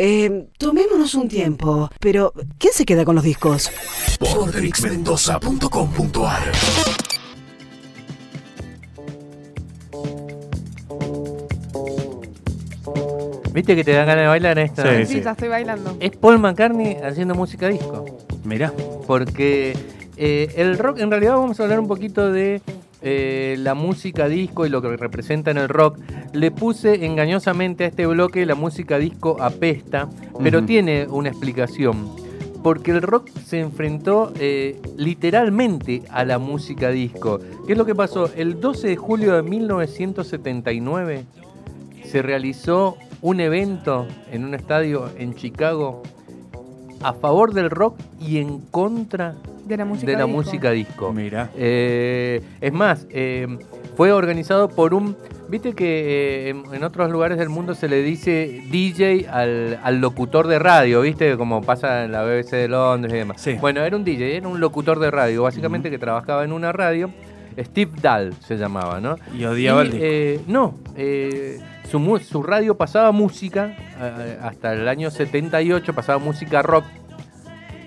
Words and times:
Eh, 0.00 0.46
tomémonos 0.58 1.16
un 1.16 1.26
tiempo, 1.26 1.90
pero 1.98 2.32
¿quién 2.56 2.72
se 2.72 2.86
queda 2.86 3.04
con 3.04 3.16
los 3.16 3.24
discos? 3.24 3.68
Porterixmendoza.com.ar 4.20 6.52
¿Viste 13.52 13.74
que 13.74 13.82
te 13.82 13.90
dan 13.92 14.06
ganas 14.06 14.22
de 14.22 14.28
bailar 14.28 14.56
esta? 14.60 15.04
Sí, 15.04 15.14
Sí, 15.14 15.20
ya 15.20 15.32
estoy 15.32 15.48
bailando. 15.48 15.96
Es 15.98 16.12
Paul 16.16 16.38
McCartney 16.38 16.98
haciendo 17.02 17.34
música 17.34 17.66
disco. 17.66 18.04
Mirá. 18.44 18.72
Porque 19.04 19.76
eh, 20.16 20.52
el 20.56 20.78
rock, 20.78 21.00
en 21.00 21.10
realidad 21.10 21.34
vamos 21.34 21.58
a 21.58 21.64
hablar 21.64 21.80
un 21.80 21.88
poquito 21.88 22.30
de 22.30 22.62
eh, 23.00 23.56
la 23.58 23.74
música 23.74 24.28
disco 24.28 24.66
y 24.66 24.70
lo 24.70 24.82
que 24.82 24.96
representa 24.96 25.50
en 25.50 25.58
el 25.58 25.68
rock. 25.68 25.98
Le 26.32 26.50
puse 26.50 27.04
engañosamente 27.06 27.84
a 27.84 27.86
este 27.88 28.06
bloque 28.06 28.44
la 28.46 28.54
música 28.54 28.98
disco 28.98 29.36
apesta, 29.40 30.08
pero 30.42 30.64
tiene 30.64 31.06
una 31.08 31.28
explicación. 31.28 32.10
Porque 32.62 32.90
el 32.90 33.02
rock 33.02 33.30
se 33.46 33.60
enfrentó 33.60 34.32
eh, 34.40 34.80
literalmente 34.96 36.02
a 36.10 36.24
la 36.24 36.38
música 36.38 36.90
disco. 36.90 37.38
¿Qué 37.66 37.72
es 37.72 37.78
lo 37.78 37.86
que 37.86 37.94
pasó? 37.94 38.30
El 38.34 38.60
12 38.60 38.88
de 38.88 38.96
julio 38.96 39.34
de 39.36 39.42
1979 39.42 41.24
se 42.04 42.22
realizó 42.22 42.96
un 43.20 43.40
evento 43.40 44.06
en 44.32 44.44
un 44.44 44.54
estadio 44.54 45.08
en 45.16 45.34
Chicago 45.34 46.02
a 47.02 47.12
favor 47.12 47.54
del 47.54 47.70
rock 47.70 47.96
y 48.20 48.38
en 48.38 48.58
contra 48.58 49.36
De 49.68 49.76
la 49.76 49.84
música 49.84 50.06
de 50.10 50.16
la 50.16 50.24
disco. 50.24 50.36
música 50.36 50.70
disco. 50.72 51.12
Mira. 51.12 51.50
Eh, 51.56 52.42
es 52.60 52.72
más, 52.72 53.06
eh, 53.10 53.46
fue 53.96 54.10
organizado 54.12 54.68
por 54.68 54.94
un... 54.94 55.16
Viste 55.48 55.72
que 55.74 55.86
eh, 55.86 56.48
en, 56.50 56.62
en 56.74 56.84
otros 56.84 57.10
lugares 57.10 57.38
del 57.38 57.48
mundo 57.48 57.74
se 57.74 57.88
le 57.88 58.02
dice 58.02 58.62
DJ 58.70 59.28
al, 59.30 59.78
al 59.82 59.98
locutor 60.00 60.46
de 60.46 60.58
radio, 60.58 61.00
¿viste? 61.00 61.36
Como 61.36 61.62
pasa 61.62 62.04
en 62.04 62.12
la 62.12 62.22
BBC 62.22 62.50
de 62.52 62.68
Londres 62.68 63.14
y 63.14 63.16
demás. 63.18 63.40
Sí. 63.40 63.54
Bueno, 63.60 63.82
era 63.82 63.96
un 63.96 64.04
DJ, 64.04 64.36
era 64.36 64.48
un 64.48 64.60
locutor 64.60 64.98
de 64.98 65.10
radio, 65.10 65.42
básicamente 65.44 65.90
que 65.90 65.98
trabajaba 65.98 66.44
en 66.44 66.52
una 66.52 66.72
radio. 66.72 67.10
Steve 67.58 67.90
Dahl 68.00 68.34
se 68.46 68.56
llamaba, 68.56 69.00
¿no? 69.00 69.16
Y 69.36 69.44
odiaba 69.44 69.82
el 69.82 69.90
disco. 69.90 70.04
eh, 70.06 70.40
no, 70.46 70.74
eh, 70.96 71.58
su, 71.90 72.20
su 72.20 72.42
radio 72.44 72.76
pasaba 72.76 73.10
música, 73.10 73.74
eh, 74.00 74.38
hasta 74.40 74.74
el 74.74 74.86
año 74.86 75.10
78 75.10 75.92
pasaba 75.94 76.18
música 76.20 76.62
rock 76.62 76.84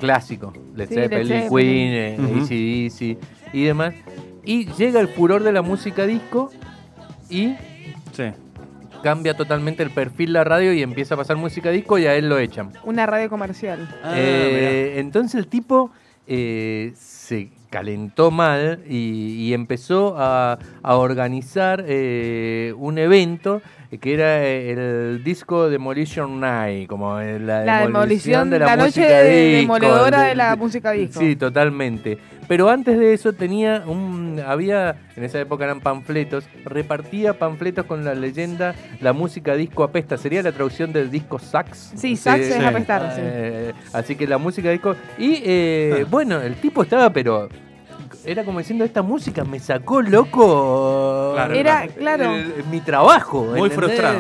clásico, 0.02 0.52
Led 0.76 0.90
Sí, 0.90 0.96
Led 0.96 1.04
Zeppelin, 1.04 1.28
Zeppelin. 1.44 1.50
Queen, 1.50 1.94
eh, 1.94 2.18
Ujú. 2.20 2.44
AC/DC 2.44 3.18
y 3.54 3.64
demás. 3.64 3.94
Y 4.44 4.66
llega 4.74 5.00
el 5.00 5.08
furor 5.08 5.44
de 5.44 5.52
la 5.54 5.62
música 5.62 6.06
disco 6.06 6.52
y 7.30 7.56
Sí. 8.12 8.24
cambia 9.04 9.36
totalmente 9.36 9.84
el 9.84 9.92
perfil 9.92 10.34
la 10.34 10.44
radio 10.44 10.74
y 10.74 10.82
empieza 10.82 11.14
a 11.14 11.18
pasar 11.18 11.38
música 11.38 11.70
disco 11.70 11.98
y 11.98 12.06
a 12.08 12.16
él 12.16 12.28
lo 12.28 12.38
echan. 12.40 12.72
Una 12.84 13.06
radio 13.06 13.30
comercial. 13.30 13.88
Ah, 14.04 14.14
Eh, 14.16 14.96
entonces 14.98 15.36
el 15.36 15.48
tipo 15.48 15.92
eh, 16.28 16.94
se 16.96 17.50
calentó 17.70 18.32
mal 18.32 18.84
y, 18.88 19.48
y 19.48 19.54
empezó 19.54 20.16
a, 20.18 20.58
a 20.84 20.96
organizar 20.96 21.84
eh, 21.88 22.74
un 22.78 22.98
evento 22.98 23.62
que 24.00 24.14
era 24.14 24.46
el 24.46 25.22
disco 25.24 25.70
Demolition 25.70 26.40
Night, 26.40 26.88
como 26.88 27.20
la, 27.20 27.66
La 27.66 27.80
demolición, 27.82 28.50
de 28.50 28.60
la, 28.60 28.66
la, 28.68 28.76
noche 28.78 29.02
música 29.02 29.18
de- 29.24 29.56
disco, 29.58 29.74
demoledora 29.74 30.22
de- 30.24 30.30
de 30.30 30.36
la 30.36 30.56
música 30.56 30.92
disco. 30.92 31.20
Sí, 31.20 31.36
totalmente. 31.36 32.18
Pero 32.48 32.70
antes 32.70 32.98
de 32.98 33.14
eso 33.14 33.34
tenía 33.34 33.84
un. 33.86 34.42
Había, 34.46 34.96
en 35.16 35.24
esa 35.24 35.40
época 35.40 35.64
eran 35.64 35.80
panfletos, 35.80 36.46
repartía 36.66 37.38
panfletos 37.38 37.86
con 37.86 38.04
la 38.04 38.14
leyenda 38.16 38.76
La 39.00 39.14
música 39.14 39.56
disco 39.56 39.84
apesta. 39.84 40.18
Sería 40.18 40.42
la 40.44 40.52
traducción 40.52 40.92
del 40.92 41.10
disco 41.10 41.40
sax. 41.40 41.94
Sí, 41.96 42.16
sax 42.16 42.42
es 42.42 42.56
Sí. 42.56 42.64
apestar, 42.64 43.14
sí. 43.16 43.22
Eh, 43.24 43.74
así 43.94 44.16
que 44.16 44.28
la 44.28 44.38
música 44.38 44.70
disco. 44.70 44.96
Y 45.18 45.42
eh, 45.46 46.06
bueno, 46.10 46.42
el 46.42 46.56
tipo 46.56 46.84
estaba, 46.84 47.12
pero. 47.12 47.48
Era 48.24 48.44
como 48.46 48.60
diciendo, 48.60 48.86
esta 48.86 49.02
música 49.02 49.44
me 49.44 49.60
sacó 49.60 50.02
loco. 50.02 51.32
Claro, 51.34 51.54
Era, 51.56 51.88
claro. 51.88 52.36
el- 52.36 52.64
mi 52.70 52.80
trabajo. 52.80 53.44
Muy 53.46 53.70
¿entendés? 53.70 53.74
frustrado. 53.76 54.20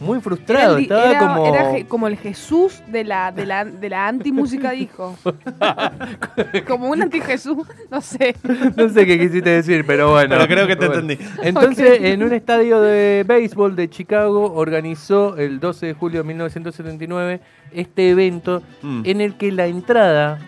Muy 0.00 0.12
Era, 0.16 0.20
frustrado. 0.20 0.72
el, 0.72 0.78
di- 0.78 0.82
estaba 0.84 1.10
era- 1.10 1.18
como. 1.20 1.46
era 1.54 1.84
como 1.88 2.06
el 2.08 2.16
Jesús 2.16 2.82
de 2.88 3.04
la, 3.04 3.30
de 3.30 3.46
la, 3.46 3.64
de 3.64 3.88
la 3.88 4.08
anti-música 4.08 4.70
disco. 4.72 5.16
como 6.66 6.88
un 6.88 7.02
anti-Jesús, 7.02 7.66
no 7.90 8.00
sé. 8.00 8.34
No 8.76 8.88
sé 8.88 9.06
qué 9.06 9.18
quisiste 9.18 9.50
decir, 9.50 9.84
pero 9.86 10.10
bueno. 10.10 10.34
Pero 10.36 10.46
creo 10.48 10.66
que 10.66 10.76
te 10.76 10.86
Bueno. 10.88 11.02
entendí. 11.02 11.24
Entonces, 11.42 11.98
en 12.02 12.22
un 12.22 12.32
estadio 12.32 12.80
de 12.80 13.24
béisbol 13.26 13.76
de 13.76 13.88
Chicago 13.88 14.52
organizó 14.54 15.36
el 15.36 15.60
12 15.60 15.86
de 15.86 15.94
julio 15.94 16.22
de 16.22 16.28
1979 16.28 17.40
este 17.72 18.10
evento 18.10 18.62
Mm. 18.82 19.02
en 19.04 19.20
el 19.20 19.36
que 19.36 19.52
la 19.52 19.66
entrada, 19.66 20.38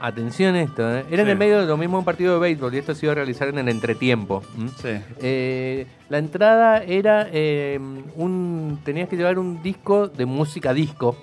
atención 0.00 0.54
a 0.54 0.62
esto, 0.62 0.82
¿eh? 0.96 1.04
era 1.10 1.22
en 1.22 1.26
Sí. 1.28 1.32
el 1.32 1.38
medio 1.38 1.60
de 1.60 1.66
lo 1.66 1.76
mismo 1.76 1.98
un 1.98 2.04
partido 2.04 2.34
de 2.34 2.40
béisbol 2.40 2.74
y 2.74 2.78
esto 2.78 2.94
se 2.94 3.06
iba 3.06 3.12
a 3.12 3.14
realizar 3.16 3.48
en 3.48 3.58
el 3.58 3.68
entretiempo. 3.68 4.42
Sí. 4.80 4.88
Eh, 5.20 5.86
la 6.08 6.18
entrada 6.18 6.82
era 6.82 7.26
eh, 7.32 7.78
un. 8.16 8.78
tenías 8.84 9.08
que 9.08 9.16
llevar 9.16 9.38
un 9.38 9.62
disco 9.62 10.08
de 10.08 10.26
música 10.26 10.72
disco. 10.74 11.16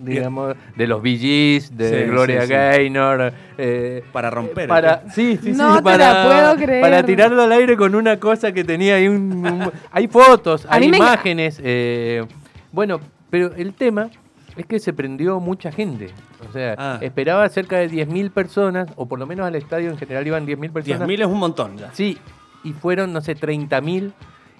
Digamos, 0.00 0.54
de 0.76 0.86
los 0.86 1.02
Bee 1.02 1.18
Gees, 1.18 1.76
de 1.76 2.04
Sí, 2.04 2.08
Gloria 2.08 2.42
sí, 2.42 2.46
sí. 2.46 2.52
Gaynor. 2.52 3.32
eh, 3.58 4.04
Para 4.12 4.30
romper. 4.30 4.68
para, 4.68 5.02
sí, 5.12 5.36
sí, 5.42 5.50
sí, 5.50 5.58
No 5.58 5.78
te 5.78 5.82
para, 5.82 6.12
la 6.14 6.24
puedo 6.54 6.64
creer. 6.66 6.80
para 6.82 7.02
tirarlo 7.02 7.42
al 7.42 7.50
aire 7.50 7.76
con 7.76 7.96
una 7.96 8.16
cosa 8.20 8.52
que 8.52 8.62
tenía 8.62 8.94
ahí 8.94 9.08
un, 9.08 9.44
un- 9.44 9.72
hay 9.90 10.06
fotos, 10.06 10.68
hay 10.70 10.88
me- 10.88 10.98
imágenes. 10.98 11.60
eh, 11.64 12.24
bueno, 12.70 13.00
pero 13.28 13.52
el 13.56 13.74
tema 13.74 14.08
es 14.58 14.66
que 14.66 14.78
se 14.80 14.92
prendió 14.92 15.40
mucha 15.40 15.72
gente. 15.72 16.10
O 16.48 16.52
sea, 16.52 16.74
Ah. 16.76 16.98
esperaba 17.00 17.48
cerca 17.48 17.78
de 17.78 17.88
10.000 17.88 18.30
personas, 18.30 18.88
o 18.96 19.06
por 19.06 19.18
lo 19.18 19.26
menos 19.26 19.46
al 19.46 19.54
estadio 19.54 19.90
en 19.90 19.96
general 19.98 20.26
iban 20.26 20.44
10.000 20.46 20.70
personas. 20.72 21.00
10.000 21.00 21.20
es 21.22 21.26
un 21.26 21.38
montón 21.38 21.76
ya. 21.78 21.90
Sí, 21.94 22.18
y 22.64 22.72
fueron, 22.72 23.12
no 23.12 23.20
sé, 23.20 23.34
30.000 23.34 24.12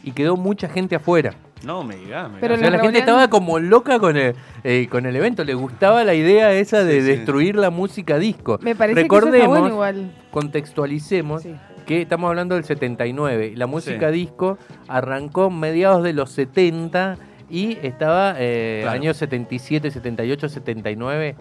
y 0.04 0.12
quedó 0.12 0.36
mucha 0.36 0.69
gente 0.69 0.97
afuera. 0.97 1.34
No 1.64 1.82
me 1.82 1.97
digas. 1.97 2.31
me 2.31 2.38
Pero 2.38 2.54
O 2.54 2.56
sea, 2.56 2.70
la 2.70 2.78
gente 2.78 3.00
estaba 3.00 3.28
como 3.28 3.59
loca 3.59 3.98
con 3.98 4.16
el, 4.16 4.36
eh, 4.62 4.86
con 4.88 5.06
el 5.06 5.16
evento, 5.16 5.42
le 5.42 5.54
gustaba 5.54 6.04
la 6.04 6.15
idea 6.15 6.53
esa 6.53 6.84
de 6.84 6.94
Sí, 6.94 7.00
sí. 7.00 7.06
destruir 7.09 7.56
la 7.56 7.70
música 7.70 8.16
disco. 8.16 8.60
Me 8.62 8.76
parece 8.76 9.09
que 9.09 9.16
eso 9.16 9.26
está 9.34 9.47
bueno 9.48 9.69
igual. 9.69 10.12
contextualicemos 10.30 11.42
Sí. 11.42 11.54
que 11.84 12.03
estamos 12.03 12.28
hablando 12.28 12.54
del 12.54 12.62
79. 12.65 13.54
La 13.56 13.66
música 13.66 14.09
Sí. 14.10 14.15
disco 14.15 14.56
arrancó 14.86 15.50
mediados 15.50 16.04
de 16.04 16.12
los 16.12 16.30
70 16.30 17.16
y 17.50 17.78
estaba 17.82 18.34
eh, 18.38 18.81
Claro. 18.82 18.97
años 19.00 19.16
77, 19.16 19.91
78, 19.91 20.48
79. 20.48 21.36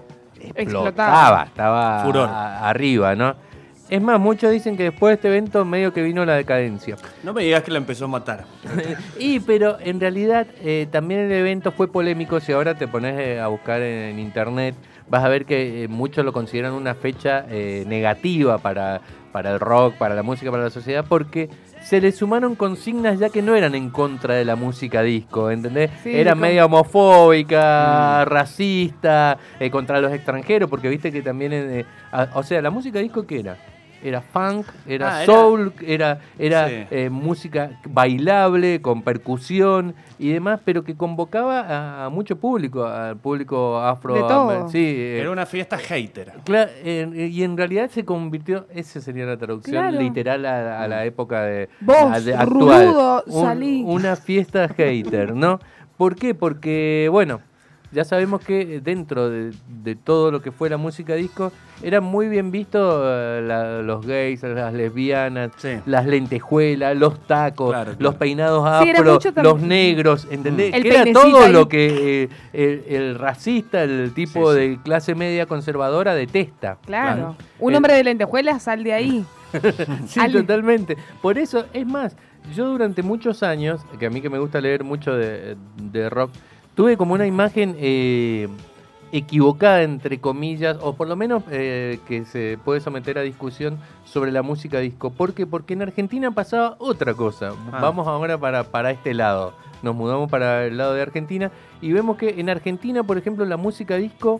Explotaba. 0.56 0.60
Explotaba, 0.62 1.44
estaba 1.46 2.04
Furor. 2.04 2.30
a- 2.30 2.70
arriba, 2.70 3.16
¿no? 3.16 3.36
Es 3.90 4.02
más, 4.02 4.20
muchos 4.20 4.52
dicen 4.52 4.76
que 4.76 4.84
después 4.84 5.12
de 5.12 5.16
este 5.16 5.28
evento 5.30 5.64
medio 5.64 5.94
que 5.94 6.02
vino 6.04 6.26
la 6.26 6.36
decadencia. 6.36 6.98
No 7.24 7.34
me 7.34 7.44
digas 7.44 7.64
que 7.64 7.72
la 7.72 7.78
empezó 7.78 8.06
a 8.06 8.08
matar. 8.10 8.44
Y 9.20 9.40
pero 9.40 9.78
en 9.80 10.00
realidad 10.02 10.46
eh, 10.62 10.88
también 10.92 11.22
el 11.22 11.32
evento 11.32 11.72
fue 11.72 11.90
polémico. 11.90 12.40
Si 12.42 12.52
ahora 12.52 12.76
te 12.76 12.88
pones 12.88 13.18
eh, 13.18 13.40
a 13.40 13.48
buscar 13.48 13.82
en, 13.82 14.10
en 14.12 14.20
internet, 14.20 14.76
vas 15.10 15.24
a 15.24 15.30
ver 15.30 15.46
que 15.46 15.84
eh, 15.84 15.88
muchos 15.88 16.26
lo 16.26 16.34
consideran 16.34 16.74
una 16.74 16.96
fecha 16.96 17.46
eh, 17.50 17.86
negativa 17.88 18.58
para, 18.58 19.00
para 19.32 19.52
el 19.54 19.60
rock, 19.62 19.96
para 19.96 20.16
la 20.16 20.24
música, 20.24 20.52
para 20.52 20.64
la 20.64 20.70
sociedad, 20.70 21.06
porque 21.08 21.50
se 21.88 22.02
le 22.02 22.12
sumaron 22.12 22.56
consignas 22.56 23.18
ya 23.18 23.30
que 23.30 23.42
no 23.42 23.56
eran 23.56 23.74
en 23.74 23.90
contra 23.92 24.34
de 24.36 24.44
la 24.44 24.58
música 24.58 25.02
disco, 25.04 25.50
¿entendés? 25.50 25.90
Sí, 26.04 26.14
Era 26.14 26.32
como- 26.32 26.42
media 26.42 26.66
homofóbica, 26.66 28.26
racista, 28.26 29.38
eh, 29.60 29.70
contra 29.72 30.02
los 30.02 30.12
extranjeros, 30.12 30.70
porque 30.70 30.90
viste 30.90 31.14
que 31.14 31.22
también, 31.22 31.54
eh, 31.54 31.86
a- 32.12 32.28
o 32.34 32.44
sea, 32.44 32.62
la 32.62 32.72
música 32.72 33.00
disco 33.00 33.26
¿qué 33.26 33.40
era? 33.40 33.58
Era 34.04 34.22
funk, 34.22 34.68
era 34.88 35.18
Ah, 35.18 35.24
era- 35.24 35.26
soul, 35.34 35.74
era, 35.82 36.20
era 36.38 36.68
Sí. 36.70 36.76
eh, 36.92 37.10
música 37.10 37.72
bailable, 37.90 38.82
con 38.82 39.02
percusión 39.02 39.96
y 40.20 40.30
demás, 40.30 40.60
pero 40.64 40.84
que 40.84 40.96
convocaba 40.96 41.62
a, 41.62 42.06
a 42.06 42.10
mucho 42.10 42.36
público, 42.38 42.86
al 42.86 43.18
público 43.18 43.80
afro. 43.80 44.14
De 44.14 44.22
todo. 44.22 44.70
Sí, 44.70 44.78
eh, 44.86 45.20
Era 45.20 45.32
una 45.32 45.46
fiesta 45.46 45.78
hater. 45.78 46.32
eh, 46.48 47.30
y 47.32 47.44
en 47.44 47.58
realidad 47.58 47.90
se 47.90 48.06
convirtió, 48.06 48.68
esa 48.74 49.02
sería 49.02 49.26
la 49.26 49.38
traducción 49.38 49.82
Claro. 49.90 50.00
literal 50.00 50.46
a, 50.46 50.84
a 50.84 50.88
la 50.88 51.04
época 51.06 51.42
de, 51.44 51.70
Vos, 51.82 51.96
a- 52.00 52.20
de 52.20 52.36
actual. 52.36 52.88
rudo, 52.88 53.24
Un- 53.26 53.42
salí. 53.44 53.84
una 53.86 54.16
fiesta 54.16 54.68
hater, 54.70 55.34
¿no? 55.36 55.60
¿Por 55.98 56.16
qué? 56.16 56.36
Porque, 56.36 57.10
bueno, 57.12 57.42
ya 57.98 58.06
sabemos 58.06 58.42
que 58.42 58.80
dentro 58.80 59.28
de, 59.32 59.52
de 59.68 59.96
todo 59.96 60.30
lo 60.30 60.40
que 60.44 60.52
fue 60.52 60.70
la 60.70 60.78
música 60.78 61.16
disco, 61.16 61.52
eran 61.82 62.04
muy 62.04 62.28
bien 62.30 62.52
vistos 62.52 63.02
eh, 63.04 63.42
la- 63.44 63.82
los 63.82 64.06
gays, 64.06 64.44
las 64.44 64.72
lesbianas, 64.72 65.50
Sí. 65.58 65.80
las 65.88 66.06
lentejuelas, 66.06 66.96
los 66.96 67.20
tacos, 67.26 67.72
Claro, 67.72 67.94
los 67.98 68.14
peinados 68.16 68.64
afro, 68.68 69.20
los 69.42 69.60
negros, 69.62 70.28
¿entendés? 70.30 70.76
El 70.76 70.84
que 70.84 70.90
era 70.90 71.12
todo 71.12 71.44
ahí. 71.46 71.52
lo 71.52 71.68
que 71.68 72.24
eh, 72.24 72.30
el, 72.54 72.84
el 72.96 73.16
racista, 73.18 73.82
el 73.84 74.12
tipo 74.14 74.54
Sí, 74.54 74.60
sí. 74.60 74.68
de 74.70 74.80
clase 74.84 75.16
media 75.16 75.48
conservadora 75.48 76.14
detesta. 76.14 76.78
Claro. 76.86 77.36
Un 77.60 77.74
Eh, 77.74 77.78
hombre 77.78 77.94
de 77.96 78.04
lentejuelas, 78.04 78.62
sal 78.62 78.84
de 78.84 78.94
ahí. 78.94 79.26
Sí, 80.08 80.20
Ale. 80.20 80.42
totalmente. 80.42 80.98
Por 81.22 81.38
eso, 81.40 81.66
es 81.74 81.86
más, 81.88 82.16
yo 82.56 82.68
durante 82.68 83.02
muchos 83.02 83.42
años, 83.44 83.82
que 84.00 84.06
a 84.06 84.10
mí 84.12 84.22
que 84.22 84.30
me 84.30 84.38
gusta 84.40 84.62
leer 84.62 84.84
mucho 84.84 85.16
de, 85.16 85.56
de 85.82 86.10
rock, 86.10 86.32
tuve 86.78 86.96
como 86.96 87.16
una 87.16 87.26
imagen 87.26 87.76
eh, 87.80 88.48
equivocada, 89.12 89.82
entre 89.82 90.20
comillas, 90.20 90.78
o 90.80 90.94
por 90.94 91.08
lo 91.08 91.16
menos 91.16 91.42
eh, 91.50 92.00
que 92.08 92.24
se 92.26 92.60
puede 92.64 92.82
someter 92.82 93.18
a 93.18 93.22
discusión 93.22 93.80
sobre 94.06 94.32
la 94.32 94.44
música 94.44 94.78
disco. 94.78 95.10
¿Por 95.10 95.34
qué? 95.34 95.48
Porque 95.48 95.74
en 95.74 95.82
Argentina 95.82 96.30
pasaba 96.30 96.76
otra 96.78 97.16
cosa. 97.16 97.54
Ah. 97.72 97.80
Vamos 97.82 98.08
ahora 98.08 98.38
para, 98.38 98.64
para 98.64 98.92
este 98.92 99.16
lado. 99.16 99.56
Nos 99.82 99.96
mudamos 99.96 100.30
para 100.30 100.66
el 100.66 100.78
lado 100.78 100.94
de 100.94 101.02
Argentina 101.02 101.52
y 101.82 101.94
vemos 101.94 102.16
que 102.16 102.40
en 102.40 102.48
Argentina, 102.48 103.02
por 103.02 103.18
ejemplo, 103.18 103.44
la 103.46 103.58
música 103.58 103.96
disco 103.96 104.40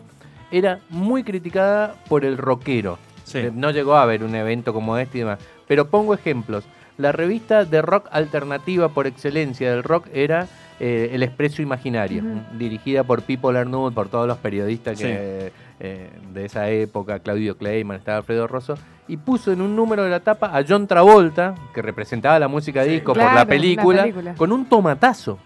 era 0.52 0.78
muy 0.90 1.24
criticada 1.24 1.96
por 2.08 2.24
el 2.24 2.38
rockero. 2.38 3.00
Sí. 3.24 3.38
Eh, 3.38 3.52
No 3.52 3.72
llegó 3.72 3.94
a 3.94 4.02
haber 4.02 4.22
un 4.22 4.36
evento 4.36 4.72
como 4.72 4.96
este 4.96 5.18
y 5.18 5.20
demás. 5.22 5.40
Pero 5.66 5.88
pongo 5.88 6.14
ejemplos. 6.14 6.62
La 6.98 7.10
revista 7.10 7.64
de 7.64 7.82
rock 7.82 8.06
alternativa 8.12 8.90
por 8.90 9.08
excelencia 9.08 9.72
del 9.72 9.82
rock 9.82 10.06
era 10.12 10.46
eh, 10.80 11.10
El 11.12 11.22
Expreso 11.22 11.62
Imaginario, 11.62 12.22
dirigida 12.58 13.04
por 13.04 13.22
Pipo 13.22 13.50
Arnould, 13.50 13.94
por 13.94 14.08
todos 14.08 14.26
los 14.28 14.38
periodistas 14.38 14.98
que, 14.98 15.52
eh, 15.80 16.10
de 16.32 16.44
esa 16.44 16.68
época, 16.70 17.18
Claudio 17.20 17.56
Kleiman, 17.56 17.96
estaba 17.96 18.18
Alfredo 18.18 18.46
Rosso, 18.46 18.74
y 19.06 19.16
puso 19.16 19.52
en 19.52 19.60
un 19.62 19.74
número 19.74 20.04
de 20.04 20.10
la 20.10 20.20
tapa 20.20 20.56
a 20.56 20.62
John 20.68 20.86
Travolta, 20.86 21.54
que 21.74 21.82
representaba 21.82 22.38
la 22.38 22.48
música 22.48 22.84
Sí. 22.84 22.90
disco 22.90 23.06
por 23.12 23.16
Claro, 23.22 23.34
la 23.34 23.40
la 23.40 23.46
película, 23.46 24.02
película. 24.02 24.34
con 24.34 24.52
un 24.52 24.66
tomatazo. 24.66 25.38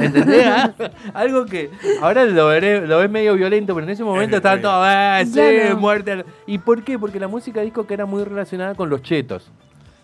¿Entendés? 0.00 0.46
Ah, 0.46 0.72
Algo 1.14 1.46
que 1.46 1.70
ahora 2.02 2.24
lo, 2.24 2.48
veré, 2.48 2.86
lo 2.86 2.98
ves 2.98 3.10
medio 3.10 3.34
violento, 3.34 3.74
pero 3.74 3.86
en 3.86 3.92
ese 3.92 4.04
momento 4.04 4.36
Es 4.36 4.40
estaban 4.40 4.60
todos, 4.60 4.84
"Ah, 4.86 5.22
sí, 5.24 5.32
Claro. 5.32 5.76
muerte. 5.78 6.12
al-". 6.12 6.26
¿Y 6.46 6.58
por 6.58 6.82
qué? 6.82 6.98
Porque 6.98 7.18
la 7.18 7.28
música 7.28 7.60
disco 7.62 7.86
que 7.86 7.94
era 7.94 8.04
muy 8.06 8.24
relacionada 8.24 8.74
con 8.74 8.90
los 8.90 9.02
chetos. 9.02 9.50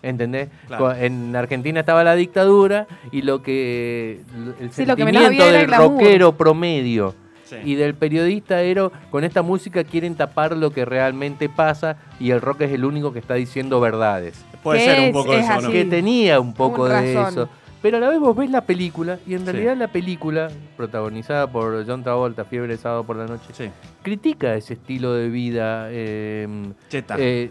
¿Entendés? 0.03 0.49
Claro. 0.67 0.93
En 0.93 1.35
Argentina 1.35 1.79
estaba 1.81 2.03
la 2.03 2.15
dictadura 2.15 2.87
y 3.11 3.21
lo 3.21 3.41
que 3.43 4.21
el 4.59 4.71
Sí, 4.71 4.85
lo 4.85 4.95
que 4.95 5.05
menos 5.05 5.21
sentimiento 5.23 5.43
había 5.55 5.59
era 5.63 5.77
del 5.77 5.89
rockero 5.89 6.31
promedio 6.37 7.13
Sí. 7.43 7.57
y 7.65 7.75
del 7.75 7.95
periodista 7.95 8.61
era 8.61 8.89
con 9.11 9.23
esta 9.25 9.41
música 9.41 9.83
quieren 9.83 10.15
tapar 10.15 10.55
lo 10.55 10.71
que 10.71 10.85
realmente 10.85 11.49
pasa 11.49 11.97
y 12.19 12.31
el 12.31 12.39
rock 12.41 12.61
es 12.61 12.71
el 12.71 12.85
único 12.85 13.11
que 13.13 13.19
está 13.19 13.33
diciendo 13.35 13.79
verdades. 13.81 14.43
Puede 14.63 14.79
que 14.79 14.85
ser 14.85 14.99
un 15.01 15.11
poco 15.11 15.33
es 15.33 15.49
eso. 15.49 15.69
Que 15.71 15.83
tenía 15.85 16.39
un 16.39 16.53
poco 16.53 16.83
Un 16.83 16.89
de 16.89 17.15
razón. 17.15 17.27
eso. 17.33 17.49
Pero 17.81 17.97
a 17.97 17.99
la 17.99 18.09
vez 18.09 18.19
vos 18.19 18.35
ves 18.37 18.51
la 18.51 18.61
película 18.61 19.17
y 19.25 19.33
en 19.33 19.39
Sí. 19.43 19.45
realidad 19.51 19.75
la 19.75 19.87
película, 19.87 20.49
protagonizada 20.77 21.47
por 21.51 21.83
John 21.87 22.03
Travolta, 22.03 22.45
Fiebre 22.45 22.73
de 22.73 22.77
Sábado 22.77 23.03
por 23.05 23.15
la 23.15 23.25
Noche, 23.25 23.47
Sí. 23.53 23.71
critica 24.03 24.53
ese 24.53 24.73
estilo 24.75 25.13
de 25.15 25.29
vida. 25.29 25.87
eh, 25.89 26.47
Cheta. 26.89 27.15
eh, 27.17 27.49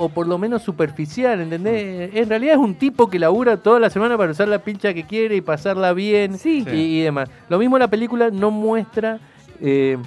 o 0.00 0.08
por 0.08 0.26
lo 0.26 0.38
menos 0.38 0.62
superficial, 0.62 1.40
¿entendés? 1.40 2.10
En 2.14 2.28
realidad 2.28 2.54
es 2.54 2.60
un 2.60 2.74
tipo 2.74 3.08
que 3.10 3.18
labura 3.18 3.58
toda 3.58 3.78
la 3.78 3.90
semana 3.90 4.16
para 4.16 4.32
usar 4.32 4.48
la 4.48 4.58
pincha 4.60 4.94
que 4.94 5.04
quiere 5.04 5.36
y 5.36 5.40
pasarla 5.40 5.92
bien 5.92 6.38
Sí. 6.38 6.64
y, 6.72 6.98
y 6.98 7.02
demás. 7.02 7.28
Lo 7.48 7.58
mismo 7.58 7.78
la 7.78 7.88
película 7.88 8.30
no 8.30 8.50
muestra, 8.50 9.18
eh, 9.60 9.98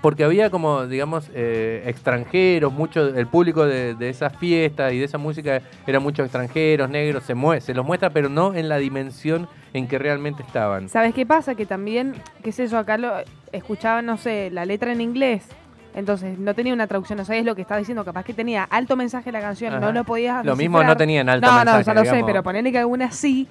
porque 0.00 0.24
había 0.24 0.48
como, 0.50 0.86
digamos, 0.86 1.28
eh, 1.34 1.82
extranjeros, 1.86 2.72
mucho, 2.72 3.06
el 3.08 3.26
público 3.26 3.66
de, 3.66 3.94
de 3.94 4.08
esas 4.10 4.34
fiestas 4.36 4.92
y 4.92 4.98
de 4.98 5.04
esa 5.04 5.18
música 5.18 5.60
eran 5.86 6.02
muchos 6.02 6.24
extranjeros, 6.24 6.88
negros, 6.88 7.24
se, 7.24 7.34
mue- 7.34 7.60
se 7.60 7.74
los 7.74 7.84
muestra, 7.84 8.10
pero 8.10 8.28
no 8.28 8.54
en 8.54 8.68
la 8.68 8.78
dimensión 8.78 9.48
en 9.74 9.86
que 9.88 9.98
realmente 9.98 10.42
estaban. 10.42 10.88
¿Sabes 10.88 11.14
qué 11.14 11.26
pasa? 11.26 11.54
Que 11.54 11.66
también, 11.66 12.14
qué 12.42 12.52
sé 12.52 12.66
yo, 12.68 12.78
acá 12.78 12.96
lo 12.96 13.12
escuchaba, 13.52 14.00
no 14.02 14.16
sé, 14.16 14.50
la 14.52 14.64
letra 14.64 14.92
en 14.92 15.00
inglés. 15.00 15.42
Entonces 15.94 16.38
no 16.38 16.54
tenía 16.54 16.72
una 16.74 16.86
traducción, 16.86 17.16
no 17.18 17.24
sabías 17.24 17.44
lo 17.44 17.54
que 17.54 17.62
estaba 17.62 17.78
diciendo. 17.78 18.04
Capaz 18.04 18.24
que 18.24 18.34
tenía 18.34 18.64
alto 18.64 18.94
mensaje 18.96 19.32
la 19.32 19.40
canción, 19.40 19.74
Ajá. 19.74 19.80
no 19.86 19.92
lo 19.92 20.04
podías 20.04 20.44
Lo 20.44 20.54
mismo 20.56 20.78
no 20.78 20.82
descifrar. 20.82 20.96
tenían 20.98 21.28
alto 21.28 21.46
no, 21.46 21.52
mensaje, 21.56 21.78
No, 21.78 21.84
ya 21.84 21.94
lo 21.94 22.04
sé, 22.18 22.22
pero 22.24 22.42
ponerle 22.42 22.70
que 22.72 22.78
alguna 22.78 23.10
sí. 23.10 23.48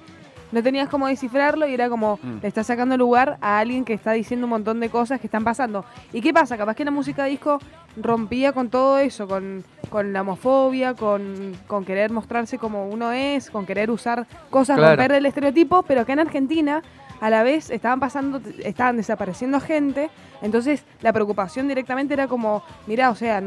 No 0.50 0.62
tenías 0.62 0.88
cómo 0.88 1.08
descifrarlo 1.08 1.66
y 1.68 1.74
era 1.74 1.90
como, 1.90 2.18
Mm. 2.22 2.38
le 2.40 2.48
estás 2.48 2.66
sacando 2.66 2.96
lugar 2.96 3.36
a 3.42 3.58
alguien 3.58 3.84
que 3.84 3.92
está 3.92 4.12
diciendo 4.12 4.46
un 4.46 4.50
montón 4.50 4.80
de 4.80 4.88
cosas 4.88 5.20
que 5.20 5.26
están 5.26 5.44
pasando. 5.44 5.84
¿Y 6.10 6.22
qué 6.22 6.32
pasa? 6.32 6.56
Capaz 6.56 6.74
que 6.74 6.86
la 6.86 6.90
música 6.90 7.24
disco 7.26 7.58
rompía 8.00 8.52
con 8.52 8.70
todo 8.70 8.96
eso, 8.98 9.28
con, 9.28 9.62
con 9.90 10.14
la 10.14 10.22
homofobia, 10.22 10.94
con, 10.94 11.52
con 11.66 11.84
querer 11.84 12.10
mostrarse 12.12 12.56
como 12.56 12.88
uno 12.88 13.12
es, 13.12 13.50
con 13.50 13.66
querer 13.66 13.90
usar 13.90 14.26
cosas, 14.48 14.78
Claro. 14.78 14.96
romper 14.96 15.12
el 15.18 15.26
estereotipo, 15.26 15.82
pero 15.82 16.00
acá 16.00 16.14
en 16.14 16.20
Argentina 16.20 16.82
a 17.20 17.30
la 17.30 17.42
vez 17.42 17.70
estaban 17.70 18.00
pasando, 18.00 18.40
estaban 18.64 18.96
desapareciendo 18.96 19.60
gente, 19.60 20.10
entonces 20.42 20.84
la 21.00 21.12
preocupación 21.12 21.68
directamente 21.68 22.14
era 22.14 22.28
como, 22.28 22.62
mira, 22.86 23.10
o 23.10 23.14
sea, 23.14 23.42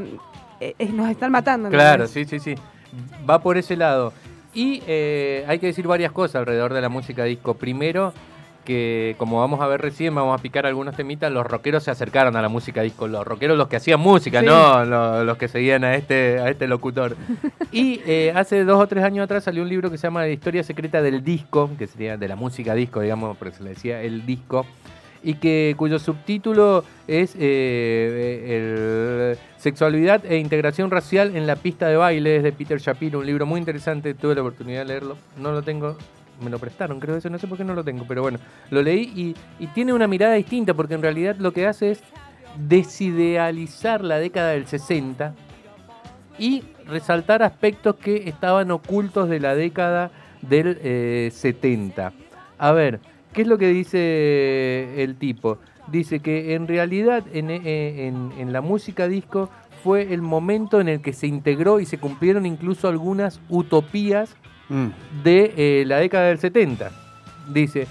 eh, 0.60 0.76
nos 0.94 1.10
están 1.10 1.32
matando. 1.32 1.70
Claro, 1.70 2.08
sí, 2.08 2.26
sí, 2.26 2.40
sí. 2.40 2.56
Va 3.30 3.42
por 3.42 3.58
ese 3.58 3.76
lado. 3.76 4.14
Y 4.54 4.84
eh, 4.86 5.46
hay 5.48 5.60
que 5.60 5.68
decir 5.68 5.88
varias 5.88 6.12
cosas 6.12 6.36
alrededor 6.36 6.74
de 6.74 6.82
la 6.82 6.90
música 6.90 7.24
disco. 7.24 7.54
Primero, 7.54 8.14
que 8.66 9.16
como 9.18 9.40
vamos 9.40 9.60
a 9.62 9.68
ver 9.68 9.82
recién, 9.82 10.14
vamos 10.16 10.40
a 10.40 10.42
picar 10.42 10.66
algunos 10.66 10.96
temitas, 10.96 11.32
los 11.32 11.46
rockeros 11.46 11.84
se 11.84 11.92
acercaron 11.92 12.36
a 12.36 12.42
la 12.42 12.50
música 12.50 12.82
disco. 12.82 13.08
Los 13.08 13.26
rockeros 13.26 13.58
los 13.58 13.68
que 13.68 13.76
hacían 13.78 14.00
música, 14.00 14.40
Sí. 14.42 14.46
no 14.46 14.86
lo- 14.86 15.24
los 15.24 15.38
que 15.38 15.48
seguían 15.48 15.84
a 15.84 15.96
este, 15.96 16.40
a 16.40 16.50
este 16.50 16.68
locutor. 16.68 17.16
y 17.72 18.02
eh, 18.06 18.32
hace 18.36 18.64
dos 18.64 18.80
o 18.82 18.88
tres 18.88 19.04
años 19.04 19.24
atrás 19.24 19.44
salió 19.44 19.64
un 19.64 19.70
libro 19.70 19.90
que 19.90 19.98
se 19.98 20.04
llama 20.08 20.28
Historia 20.28 20.64
Secreta 20.64 21.02
del 21.02 21.24
Disco, 21.24 21.70
que 21.78 21.88
sería 21.88 22.18
de 22.18 22.28
la 22.28 22.36
música 22.36 22.74
disco, 22.76 23.02
digamos, 23.02 23.38
porque 23.38 23.56
se 23.58 23.64
le 23.64 23.70
decía 23.72 24.02
el 24.02 24.26
disco 24.26 24.66
y 25.24 25.36
que 25.36 25.76
cuyo 25.78 26.00
subtítulo 26.00 26.84
es 27.08 27.36
eh, 27.38 29.32
el 29.34 29.38
Sexualidad 29.58 30.26
e 30.26 30.38
Integración 30.38 30.90
Racial 30.90 31.36
en 31.36 31.46
la 31.46 31.56
pista 31.56 31.88
de 31.88 31.96
baile, 31.96 32.38
es 32.38 32.44
de 32.44 32.52
Peter 32.52 32.80
Shapiro, 32.80 33.20
un 33.20 33.26
libro 33.28 33.46
muy 33.46 33.60
interesante, 33.60 34.14
tuve 34.16 34.34
la 34.34 34.42
oportunidad 34.42 34.80
de 34.80 34.86
leerlo, 34.86 35.18
no 35.38 35.52
lo 35.52 35.62
tengo, 35.62 35.96
me 36.42 36.50
lo 36.50 36.60
prestaron, 36.60 37.00
creo 37.00 37.16
eso, 37.16 37.30
no 37.30 37.38
sé 37.38 37.48
por 37.48 37.58
qué 37.58 37.64
no 37.64 37.74
lo 37.74 37.84
tengo, 37.84 38.06
pero 38.08 38.22
bueno, 38.22 38.40
lo 38.70 38.82
leí 38.82 39.36
y, 39.60 39.68
tiene 39.68 39.94
una 39.94 40.08
mirada 40.08 40.34
distinta, 40.34 40.74
porque 40.74 40.96
en 40.96 41.02
realidad 41.02 41.36
lo 41.38 41.54
que 41.54 41.68
hace 41.68 41.92
es 41.92 42.04
desidealizar 42.58 44.04
la 44.04 44.20
década 44.20 44.52
del 44.52 44.68
60 44.68 45.34
y 46.38 46.64
resaltar 46.88 47.44
aspectos 47.44 47.96
que 47.96 48.28
estaban 48.28 48.72
ocultos 48.72 49.30
de 49.30 49.40
la 49.40 49.56
década 49.56 50.12
del 50.42 50.78
eh, 50.82 51.30
70. 51.32 52.12
A 52.58 52.72
ver, 52.72 53.00
¿qué 53.34 53.44
es 53.44 53.48
lo 53.48 53.58
que 53.58 53.68
dice 53.68 55.02
el 55.04 55.16
tipo? 55.16 55.60
Dice 55.88 56.20
que 56.20 56.56
en 56.56 56.68
realidad 56.68 57.24
eh, 57.32 58.14
en 58.38 58.54
la 58.54 58.62
música 58.62 59.08
disco 59.08 59.50
fue 59.84 60.14
el 60.14 60.22
momento 60.22 60.80
en 60.80 60.90
el 60.90 61.02
que 61.02 61.14
se 61.14 61.28
integró 61.28 61.80
y 61.80 61.86
se 61.86 61.98
cumplieron 61.98 62.46
incluso 62.46 62.88
algunas 62.88 63.42
utopías 63.50 64.36
Mm. 64.72 65.24
de 65.24 65.54
eh, 65.58 65.84
la 65.86 65.98
década 65.98 66.28
del 66.28 66.40
70. 66.40 66.90
Dice, 67.52 67.88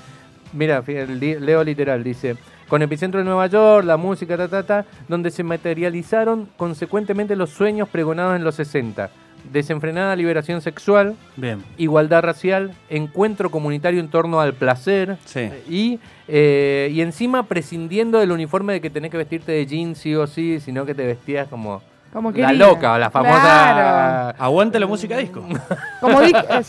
mira, 0.54 0.82
leo 0.86 1.62
literal, 1.62 2.02
dice, 2.02 2.36
con 2.68 2.80
epicentro 2.82 3.20
en 3.20 3.26
Nueva 3.26 3.46
York, 3.48 3.84
la 3.84 3.96
música, 3.96 4.36
ta, 4.36 4.48
ta, 4.48 4.62
ta, 4.62 4.86
donde 5.08 5.30
se 5.30 5.42
materializaron 5.44 6.48
consecuentemente 6.56 7.36
los 7.36 7.50
sueños 7.50 7.88
pregonados 7.88 8.36
en 8.36 8.44
los 8.44 8.54
60. 8.54 9.10
Desenfrenada 9.52 10.14
liberación 10.16 10.60
sexual, 10.60 11.16
Bien. 11.36 11.62
igualdad 11.78 12.22
racial, 12.22 12.72
encuentro 12.90 13.50
comunitario 13.50 13.98
en 14.00 14.08
torno 14.08 14.40
al 14.40 14.52
placer 14.54 15.16
Sí. 15.24 15.48
y, 15.68 15.98
eh, 16.28 16.90
y 16.92 17.00
encima 17.00 17.44
prescindiendo 17.44 18.18
del 18.18 18.32
uniforme 18.32 18.74
de 18.74 18.80
que 18.80 18.90
tenés 18.90 19.10
que 19.10 19.16
vestirte 19.16 19.52
de 19.52 19.66
jeans 19.66 19.98
sí 19.98 20.14
o 20.14 20.26
sí, 20.26 20.60
sino 20.60 20.84
que 20.86 20.94
te 20.94 21.06
vestías 21.06 21.48
como 21.48 21.82
Como 22.12 22.32
la 22.32 22.52
loca, 22.52 22.98
la 22.98 23.08
famosa... 23.10 23.40
Claro. 23.40 24.36
Aguante 24.38 24.80
la 24.80 24.86
música 24.86 25.16
disco. 25.16 25.44
Como 26.00 26.20
di- 26.20 26.32
es- 26.58 26.68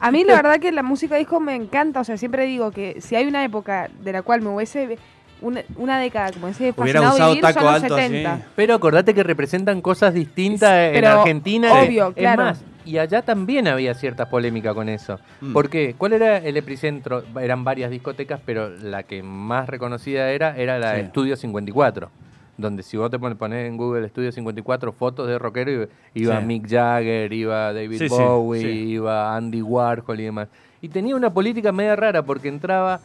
a 0.00 0.10
mí 0.10 0.24
la 0.24 0.34
verdad 0.42 0.58
que 0.58 0.72
la 0.72 0.82
música 0.82 1.16
disco 1.16 1.38
me 1.40 1.54
encanta, 1.54 2.00
o 2.00 2.04
sea, 2.04 2.16
siempre 2.16 2.46
digo 2.46 2.70
que 2.72 3.00
si 3.00 3.14
hay 3.14 3.26
una 3.26 3.44
época 3.44 3.88
de 4.00 4.12
la 4.12 4.22
cual 4.22 4.40
me 4.42 4.48
hubiese 4.48 4.98
una, 5.40 5.62
una 5.76 5.98
década 5.98 6.32
como 6.32 6.48
ese 6.48 6.72
Hubiera 6.76 7.00
usado 7.00 7.30
vivir 7.30 7.42
taco 7.42 7.68
alto 7.68 7.96
70. 7.96 8.32
así. 8.32 8.42
Pero 8.56 8.74
acordate 8.74 9.14
que 9.14 9.22
representan 9.22 9.80
cosas 9.80 10.14
distintas 10.14 10.70
Sí, 10.92 10.98
en 10.98 11.04
Argentina. 11.04 11.72
obvio, 11.74 12.08
es 12.08 12.14
claro. 12.14 12.42
más, 12.44 12.64
y 12.84 12.98
allá 12.98 13.22
también 13.22 13.68
había 13.68 13.94
cierta 13.94 14.28
polémica 14.28 14.74
con 14.74 14.88
eso. 14.88 15.20
Mm. 15.40 15.52
¿Por 15.52 15.68
qué? 15.70 15.94
¿Cuál 15.96 16.14
era 16.14 16.38
el 16.38 16.56
epicentro? 16.56 17.22
Eran 17.40 17.62
varias 17.64 17.90
discotecas, 17.90 18.40
pero 18.44 18.68
la 18.68 19.04
que 19.04 19.22
más 19.22 19.68
reconocida 19.68 20.30
era, 20.30 20.56
era 20.56 20.78
la 20.80 20.94
Sí. 20.96 21.00
Estudio 21.02 21.36
54. 21.36 22.10
Donde 22.56 22.82
si 22.82 22.96
vos 22.96 23.10
te 23.10 23.18
pon- 23.18 23.36
pones 23.36 23.66
en 23.66 23.76
Google 23.76 24.06
Estudio 24.06 24.30
54 24.30 24.92
fotos 24.92 25.26
de 25.26 25.38
rockero, 25.38 25.88
iba- 26.14 26.38
Sí. 26.40 26.46
Mick 26.46 26.68
Jagger, 26.68 27.32
iba 27.32 27.72
David 27.72 27.98
Sí, 27.98 28.08
Bowie, 28.08 28.60
sí. 28.62 28.68
iba 28.92 29.34
Andy 29.34 29.62
Warhol 29.62 30.20
y 30.20 30.24
demás. 30.24 30.48
Y 30.82 30.88
tenía 30.88 31.16
una 31.16 31.32
política 31.32 31.72
media 31.72 31.96
rara 31.96 32.22
porque 32.22 32.48
entraba 32.48 33.00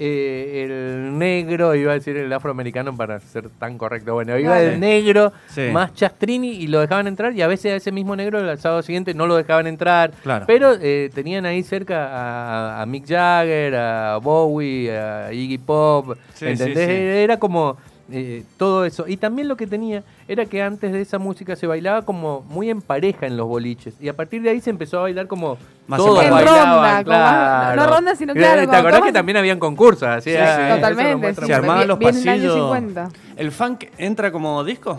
eh, 0.00 0.64
el 1.10 1.18
negro, 1.18 1.74
iba 1.74 1.90
a 1.90 1.94
decir 1.94 2.16
el 2.16 2.32
afroamericano 2.32 2.94
para 2.96 3.18
ser 3.18 3.48
tan 3.48 3.76
correcto, 3.76 4.14
bueno, 4.14 4.38
iba 4.38 4.60
el 4.60 4.78
negro 4.78 5.32
más 5.72 5.92
chastrini 5.94 6.50
y 6.52 6.68
lo 6.68 6.78
dejaban 6.78 7.08
entrar 7.08 7.34
y 7.34 7.42
a 7.42 7.48
veces 7.48 7.72
a 7.72 7.76
ese 7.76 7.90
mismo 7.90 8.14
negro 8.14 8.38
el 8.38 8.58
sábado 8.58 8.82
siguiente 8.82 9.12
no 9.14 9.26
lo 9.26 9.34
dejaban 9.34 9.66
entrar. 9.66 10.12
Claro. 10.22 10.44
Pero 10.46 10.74
eh, 10.80 11.10
tenían 11.12 11.46
ahí 11.46 11.64
cerca 11.64 12.06
a, 12.12 12.80
a 12.82 12.86
Mick 12.86 13.08
Jagger, 13.08 13.74
a 13.74 14.18
Bowie, 14.18 14.96
a 14.96 15.32
Iggy 15.32 15.58
Pop, 15.58 16.16
¿entendés? 16.40 16.88
Era 16.88 17.36
como 17.40 17.76
eh, 18.10 18.44
todo 18.56 18.84
eso. 18.84 19.06
Y 19.06 19.16
también 19.18 19.48
lo 19.48 19.56
que 19.56 19.66
tenía 19.66 20.02
era 20.26 20.46
que 20.46 20.62
antes 20.62 20.92
de 20.92 21.00
esa 21.00 21.18
música 21.18 21.56
se 21.56 21.66
bailaba 21.66 22.02
como 22.02 22.42
muy 22.48 22.70
en 22.70 22.80
pareja 22.80 23.26
en 23.26 23.36
los 23.36 23.46
boliches. 23.46 23.94
Y 24.00 24.08
a 24.08 24.14
partir 24.16 24.42
de 24.42 24.50
ahí 24.50 24.60
se 24.60 24.70
empezó 24.70 24.98
a 24.98 25.02
bailar 25.02 25.26
como 25.26 25.58
Más 25.86 25.98
todos 25.98 26.22
en 26.22 26.30
ronda, 26.30 26.44
bailaban, 26.44 27.04
como 27.04 27.16
más- 27.18 27.34
claro. 27.74 27.82
no 27.82 27.86
ronda, 27.94 28.14
sino 28.16 28.32
¿Te- 28.32 28.38
claro, 28.40 28.68
¿Te 28.70 28.76
acordás 28.76 29.02
que 29.02 29.12
también 29.12 29.36
habían 29.36 29.58
concursos? 29.58 30.04
Así, 30.08 30.30
Sí, 30.30 30.36
Totalmente. 30.74 31.34
Se 31.34 31.52
armaban 31.54 31.86
los 31.88 31.98
bien 31.98 32.16
en 32.16 32.22
el 32.22 32.28
año 32.28 32.40
pasillos. 32.48 32.54
50. 32.54 33.08
¿El 33.36 33.52
funk 33.52 33.84
entra 33.98 34.32
como 34.32 34.64
disco? 34.64 34.98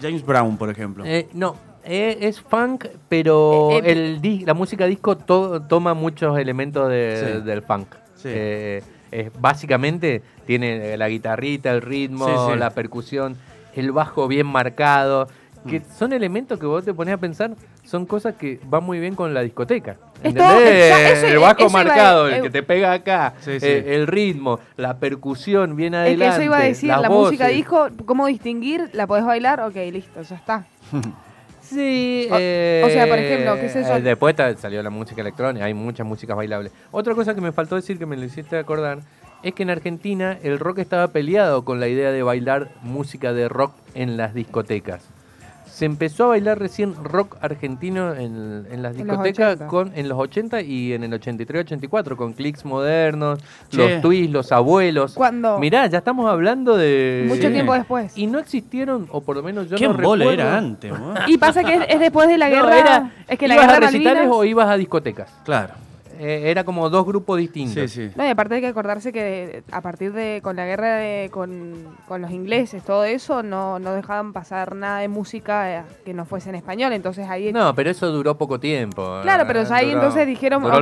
James 0.00 0.24
Brown, 0.24 0.56
por 0.56 0.70
ejemplo. 0.70 1.04
Eh, 1.06 1.28
no, 1.34 1.56
eh, 1.84 2.18
es 2.20 2.40
funk, 2.40 2.86
pero 3.08 3.70
Eh, 3.72 3.82
eh, 3.84 3.92
el 4.22 4.44
la 4.46 4.54
música 4.54 4.86
disco 4.86 5.16
to- 5.16 5.62
toma 5.62 5.94
muchos 5.94 6.38
elementos 6.38 6.88
de- 6.88 7.38
Sí. 7.40 7.44
del 7.46 7.62
funk. 7.62 7.88
Sí. 8.16 8.28
Eh, 9.12 9.30
es- 9.34 9.40
básicamente 9.40 10.22
tiene 10.46 10.96
la 10.96 11.08
guitarrita, 11.08 11.70
el 11.70 11.82
ritmo, 11.82 12.26
Sí, 12.26 12.52
sí. 12.52 12.58
la 12.58 12.70
percusión, 12.70 13.36
el 13.74 13.92
bajo 13.92 14.28
bien 14.28 14.46
marcado, 14.46 15.28
que 15.68 15.80
Mm. 15.80 15.84
son 15.98 16.12
elementos 16.12 16.58
que 16.58 16.66
vos 16.66 16.84
te 16.84 16.94
pones 16.94 17.14
a 17.14 17.18
pensar, 17.18 17.50
son 17.84 18.06
cosas 18.06 18.34
que 18.36 18.60
van 18.64 18.84
muy 18.84 19.00
bien 19.00 19.14
con 19.14 19.34
la 19.34 19.40
discoteca. 19.42 19.96
Es 20.22 20.32
el 20.34 20.38
bajo 20.38 20.58
eso 20.60 21.26
iba 21.28 21.50
a- 21.50 21.68
marcado, 21.84 22.28
el 22.28 22.42
que 22.42 22.50
te 22.50 22.62
pega 22.62 22.92
acá, 22.92 23.34
Sí, 23.40 23.58
sí. 23.60 23.66
eh, 23.66 23.94
el 23.96 24.06
ritmo, 24.06 24.60
la 24.76 24.98
percusión 24.98 25.74
bien 25.76 25.94
Es 25.94 26.00
adelante. 26.00 26.24
que 26.24 26.30
eso 26.30 26.42
iba 26.42 26.58
a 26.58 26.62
decir, 26.62 26.88
la 26.90 27.08
música 27.10 27.48
disco, 27.48 27.88
¿cómo 28.06 28.26
distinguir? 28.26 28.90
¿La 28.92 29.06
podés 29.06 29.24
bailar? 29.24 29.60
Ok, 29.60 29.74
listo, 29.92 30.22
ya 30.22 30.36
está. 30.36 30.64
Sí, 31.68 32.28
O- 32.30 32.36
eh, 32.40 32.82
o 32.86 32.90
sea, 32.90 33.06
por 33.06 33.18
ejemplo, 33.18 33.54
¿qué 33.58 33.66
es 33.66 33.76
eso? 33.76 33.96
eh, 33.96 34.00
Después 34.02 34.34
salió 34.58 34.82
la 34.82 34.90
música 34.90 35.20
electrónica, 35.20 35.66
hay 35.66 35.74
muchas 35.74 36.06
músicas 36.06 36.36
bailables. 36.36 36.72
Otra 36.90 37.14
cosa 37.14 37.34
que 37.34 37.40
me 37.40 37.52
faltó 37.52 37.76
decir 37.76 37.98
que 37.98 38.06
me 38.06 38.16
lo 38.16 38.24
hiciste 38.24 38.56
acordar 38.58 39.00
es 39.42 39.54
que 39.54 39.62
en 39.62 39.70
Argentina 39.70 40.38
el 40.42 40.58
rock 40.58 40.78
estaba 40.78 41.08
peleado 41.08 41.64
con 41.64 41.78
la 41.80 41.88
idea 41.88 42.10
de 42.10 42.22
bailar 42.22 42.70
música 42.82 43.32
de 43.32 43.48
rock 43.48 43.72
en 43.94 44.16
las 44.16 44.34
discotecas. 44.34 45.08
Se 45.70 45.84
empezó 45.84 46.24
a 46.24 46.28
bailar 46.28 46.58
recién 46.58 46.94
rock 47.04 47.36
argentino 47.40 48.12
en, 48.14 48.66
en 48.70 48.82
las 48.82 48.96
En 48.96 49.06
los 49.06 49.22
discotecas 49.22 49.52
80. 49.54 49.66
con, 49.68 49.92
en 49.94 50.08
los 50.08 50.18
80 50.18 50.60
y 50.62 50.92
en 50.92 51.04
el 51.04 51.12
83-84 51.20 52.16
con 52.16 52.32
clics 52.32 52.64
modernos, 52.64 53.38
Che. 53.70 53.76
los 53.94 54.02
twists, 54.02 54.32
los 54.32 54.50
abuelos. 54.52 55.14
¿Cuándo? 55.14 55.58
Mirá, 55.58 55.86
ya 55.86 55.98
estamos 55.98 56.28
hablando 56.30 56.76
de... 56.76 57.24
Mucho 57.28 57.48
Sí. 57.48 57.52
tiempo 57.52 57.74
después. 57.74 58.16
Y 58.18 58.26
no 58.26 58.38
existieron, 58.38 59.06
o 59.10 59.20
por 59.20 59.36
lo 59.36 59.42
menos 59.42 59.68
yo 59.70 59.76
¿Qué 59.76 59.86
no 59.86 59.92
recuerdo- 59.94 60.30
era 60.32 60.56
antes? 60.58 60.90
¿no? 60.92 61.14
Y 61.26 61.38
pasa 61.38 61.62
que 61.64 61.74
es, 61.74 61.80
es 61.88 62.00
después 62.00 62.28
de 62.28 62.38
la 62.38 62.48
No, 62.48 62.54
guerra. 62.56 62.78
era- 62.78 63.12
es 63.28 63.38
que 63.38 63.46
la 63.48 63.54
¿Ibas 63.54 63.66
guerra 63.66 63.76
a 63.78 63.80
recitales 63.90 64.22
Malvinas- 64.24 64.36
o 64.36 64.44
ibas 64.44 64.68
a 64.68 64.76
discotecas? 64.76 65.30
Claro. 65.44 65.74
Eh, 66.18 66.50
era 66.50 66.64
como 66.64 66.90
dos 66.90 67.06
grupos 67.06 67.38
distintos. 67.38 67.90
Sí, 67.92 68.08
sí. 68.08 68.12
No, 68.16 68.24
y 68.26 68.28
aparte 68.28 68.56
hay 68.56 68.60
que 68.60 68.66
acordarse 68.66 69.12
que 69.12 69.62
a 69.70 69.80
partir 69.80 70.12
de 70.12 70.40
con 70.42 70.56
la 70.56 70.66
guerra 70.66 70.96
de, 70.96 71.28
con, 71.30 71.74
con 72.08 72.20
los 72.22 72.30
ingleses, 72.32 72.82
todo 72.82 73.04
eso, 73.04 73.42
no, 73.44 73.78
no 73.78 73.92
dejaban 73.92 74.32
pasar 74.32 74.74
nada 74.74 74.98
de 74.98 75.08
música 75.08 75.78
eh, 75.78 75.82
que 76.04 76.12
no 76.14 76.24
fuese 76.24 76.48
en 76.50 76.56
español. 76.56 76.92
Entonces 76.92 77.28
ahí. 77.28 77.52
No, 77.52 77.74
pero 77.74 77.90
eso 77.90 78.10
duró 78.10 78.36
poco 78.36 78.58
tiempo. 78.58 79.20
claro, 79.22 79.44
pero 79.46 79.60
Eh, 79.62 79.66
ahí 79.70 79.86
duró- 79.86 79.98
entonces 79.98 80.26
dijeron, 80.26 80.64
ok, 80.64 80.72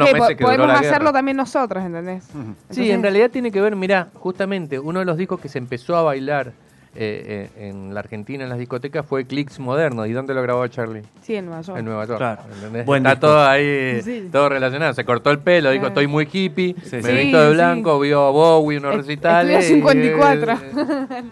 podemos 0.41 0.71
hacerlo 0.71 0.99
guerra. 0.99 1.13
también 1.13 1.37
nosotros, 1.37 1.85
¿entendés? 1.85 2.25
Sí, 2.25 2.31
Entonces- 2.39 2.91
en 2.91 3.03
realidad 3.03 3.31
tiene 3.31 3.51
que 3.51 3.61
ver, 3.61 3.77
mirá, 3.77 4.09
justamente 4.15 4.79
uno 4.79 5.01
de 5.01 5.05
los 5.05 5.17
discos 5.19 5.39
que 5.41 5.49
se 5.49 5.59
empezó 5.59 5.97
a 5.97 6.03
bailar 6.03 6.53
eh, 6.99 7.51
eh, 7.57 7.69
en 7.69 7.93
la 7.95 8.01
Argentina 8.01 8.43
en 8.45 8.51
las 8.51 8.59
discotecas 8.59 9.05
fue 9.07 9.25
Clicks 9.27 9.59
Moderno. 9.59 10.07
¿Y 10.07 10.13
dónde 10.13 10.35
lo 10.35 10.43
grabó 10.43 10.67
Charlie? 10.69 11.03
Sí, 11.23 11.37
en 11.37 11.47
Nueva 11.47 11.61
York. 11.63 11.79
En 11.79 11.85
Nueva 11.85 12.05
York. 12.07 12.19
Claro. 12.19 12.43
¿entendés? 12.55 12.87
Buen 12.87 13.05
Está 13.07 13.11
disco. 13.15 13.27
todo 13.29 13.45
ahí, 13.47 14.03
Sí. 14.03 14.29
todo 14.33 14.49
relacionado. 14.49 14.95
Se 14.95 15.05
cortó 15.05 15.31
el 15.31 15.39
pelo, 15.39 15.71
dijo, 15.71 15.87
estoy 15.89 16.07
muy 16.07 16.29
hippie, 16.33 16.75
Sí, 16.85 16.97
me 16.97 17.03
sí. 17.03 17.13
visto 17.13 17.41
de 17.41 17.49
Sí, 17.49 17.55
blanco, 17.55 18.01
vio 18.01 18.23
a 18.27 18.31
Bowie, 18.31 18.79
unos 18.79 18.97
recitales. 18.97 19.59
estudió 19.65 19.77
54. 19.77 20.53
eh, 20.53 21.23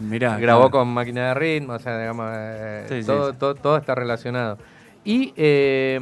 Mirá. 0.00 0.36
grabó 0.38 0.70
claro. 0.70 0.70
con 0.70 0.88
máquina 0.88 1.28
de 1.28 1.34
ritmo, 1.34 1.74
o 1.74 1.78
sea, 1.78 1.98
digamos, 1.98 2.26
eh, 2.34 2.84
Sí, 2.88 3.00
sí, 3.02 3.06
todo, 3.06 3.30
sí. 3.32 3.36
todo- 3.38 3.54
todo 3.54 3.76
está 3.76 3.94
relacionado. 3.94 4.58
Y 5.04 5.32
eh, 5.36 5.98